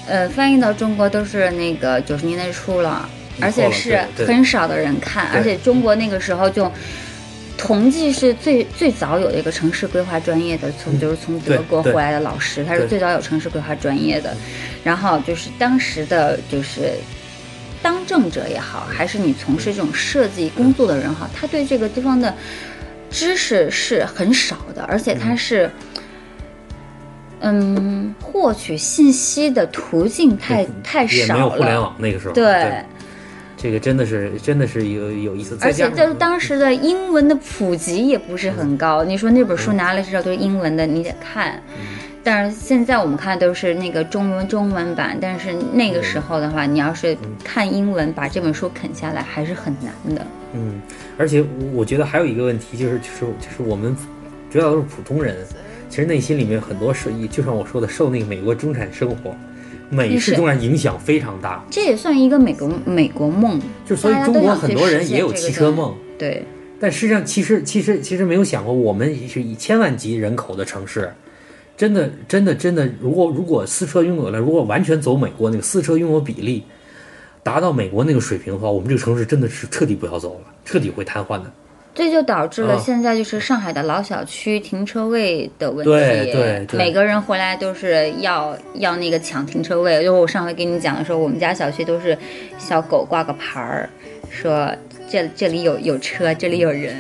[0.08, 3.08] 呃，翻译到中国都是那个九十年代初了，
[3.42, 6.72] 而且是很少的人看，而且中国那个时候就。
[7.56, 14.36] 同济是最最早有一个城市规划专业的，从就是从德国回来的老师，他是最早有城市规划专业的。
[14.84, 16.94] 然后就是当时的就是
[17.82, 22.36] 当政者也好，还是你从事这种设计工作的人好，他对这个地方的
[23.10, 25.68] 知识是很少的，而且他是。
[25.68, 25.93] 嗯，
[28.22, 32.84] 获取信息的途径太太少了也没有互联，网那个时候，对，
[33.58, 39.04] 这个真的是真的是有有意思，而且就是当时的英文的普及也不是很高。
[39.04, 41.62] 你说那本书拿来之后都是英文的，你得看。
[42.26, 50.26] 但是现在我们看都是那个中文中文版，但是那个时候的话，你要是看英文把这本书啃下来还是很难的。
[50.54, 50.82] 嗯，
[51.18, 53.94] 而且我我觉得还有一个问题就是就是就是我们
[54.50, 55.36] 主要都是普通人，
[55.94, 59.32] 其实内心里面很多受，就像我说的，受那个美国中产生活、
[59.92, 65.96] 美式是中产影响非常大，这也算一个美国美国梦，就所以中国很多人也有汽车梦。
[66.18, 66.44] 对，
[66.80, 71.14] 但实际上，其实其实其实没有想过，我们是以千万级人口的城市，
[71.78, 76.64] 真的真的真的，如果如果私车拥有了，如果完全走美国那个私车拥有比例
[77.44, 81.54] 达到美国那个水平的话，我们这个城市真的是彻底不要走了，彻底会瘫痪的。
[81.96, 85.92] 这就导致了啊现在就是上海的老小区停车位的问题。
[85.92, 89.98] 对对对每个人回来都是要要那个抢停车位。
[89.98, 92.18] 就是我上回跟你讲的时候，我们家小区都是
[92.58, 93.90] 小狗挂个牌儿，
[94.30, 94.70] 说
[95.08, 96.96] 这这里有有车，这里有人。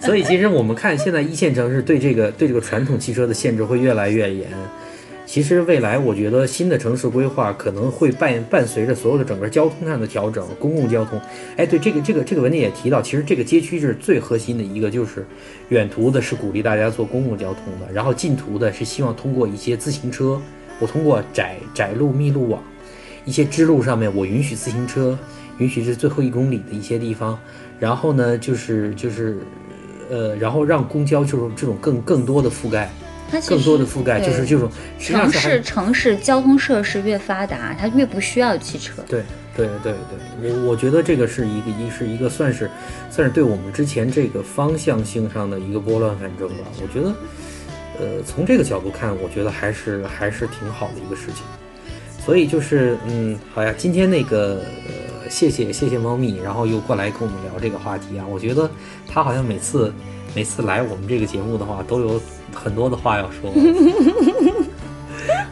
[0.00, 4.48] 所以其实我们看现在一线城市对这个对这个传统汽车的限制会越来越严。
[5.30, 11.20] 其实未来我觉得新的城市规划可能会伴伴随着所有的整个交通上的调整，公共交通。
[11.56, 15.24] 哎，对这个这个这个文件也提到，其实这个街区是最核心的一个，就是
[15.68, 20.42] 远途的是鼓励大家坐公共交通的，然后近途的是希望通过一些自行车，
[20.80, 22.60] 我通过窄窄路密路网，
[23.24, 25.16] 一些支路上面我允许自行车，
[25.58, 27.38] 允许是最后一公里的一些地方，
[27.78, 29.38] 然后呢就是就是。
[30.10, 32.90] 呃，然后让公交就是这种更更多的覆盖，
[33.30, 39.02] 它更多的覆盖，就是这种城市城市交通设施越发达，它越不需要汽车。
[39.08, 39.22] 对
[39.56, 39.94] 对对
[40.40, 42.70] 对，我我觉得这个是一个一是一个算是
[43.10, 46.64] 算是对我们之前这个方向性上的一个拨乱反正吧。
[46.80, 47.14] 我觉得，
[47.98, 51.44] 呃，从这个角度看，我觉得还是还是挺好的一个事情。
[52.24, 58.24] 所以就是嗯，好呀，今天那个呃，谢谢谢谢猫咪，然后又过来跟我们聊这个话题啊。
[58.28, 58.70] 我觉得
[59.08, 59.92] 他好像每次
[60.34, 62.20] 每次来我们这个节目的话都有
[62.52, 63.52] 很多的话要说。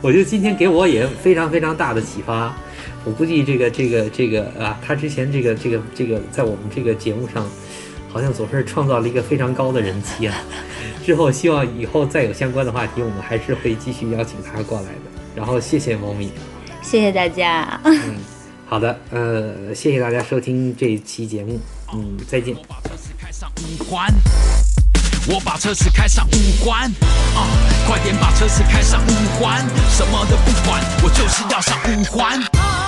[0.00, 2.54] 我觉得今天给我也非常非常大的启发。
[3.04, 7.48] 我估计这个这个这个啊他之前这个这个这个在我们这个节目上
[8.08, 10.34] 好像总是创造了一个非常高的人气啊
[11.04, 15.18] 之后希望以后再有相关的话题我们还是会继续邀请他过来的。
[15.34, 16.30] 然后谢谢猫咪
[16.82, 17.80] 谢谢大家。
[17.84, 18.16] 嗯
[18.66, 21.58] 好的呃谢谢大家收听这一期节目。
[21.94, 22.54] 嗯再见。
[23.38, 24.12] 上五环，
[25.28, 26.90] 我把车子开上五环。
[27.36, 27.46] 啊，
[27.86, 29.64] 快点把车子开上五环，
[29.96, 32.36] 什么都不管，我就是要上五环。
[32.58, 32.87] 啊。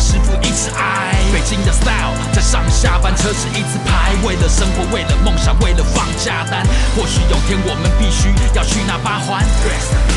[0.00, 1.14] 师傅一直爱？
[1.30, 6.66] 北京的 style 在上下班车是一字排为了生活为了梦想为了放假单。
[6.96, 9.44] 或许有天我们必须要去那八环。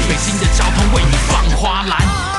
[0.08, 2.33] 北京的交通为你放花篮。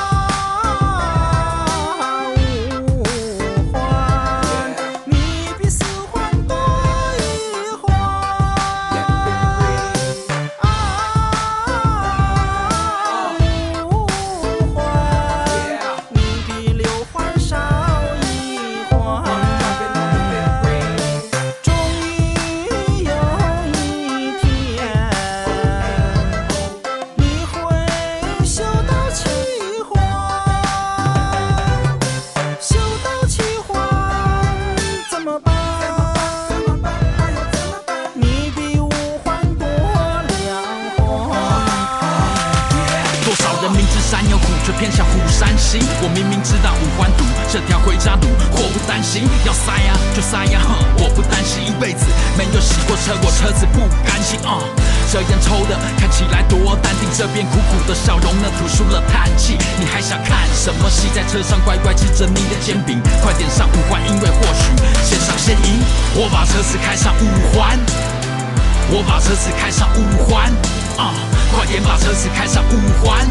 [69.24, 70.52] 车子开上五环。
[70.98, 71.14] 啊
[71.56, 73.26] 快点把车子开上五环。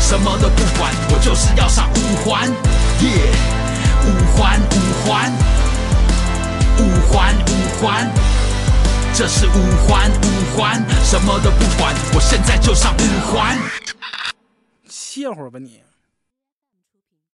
[0.00, 2.48] 什么都不管我就是要上五环。
[3.02, 3.30] 耶
[4.06, 5.30] 五环五环。
[6.78, 8.10] 五环五环。
[9.14, 10.82] 这是五环五环。
[11.04, 13.58] 什么都不管我现在就上五环。
[14.88, 15.82] 歇会儿吧你。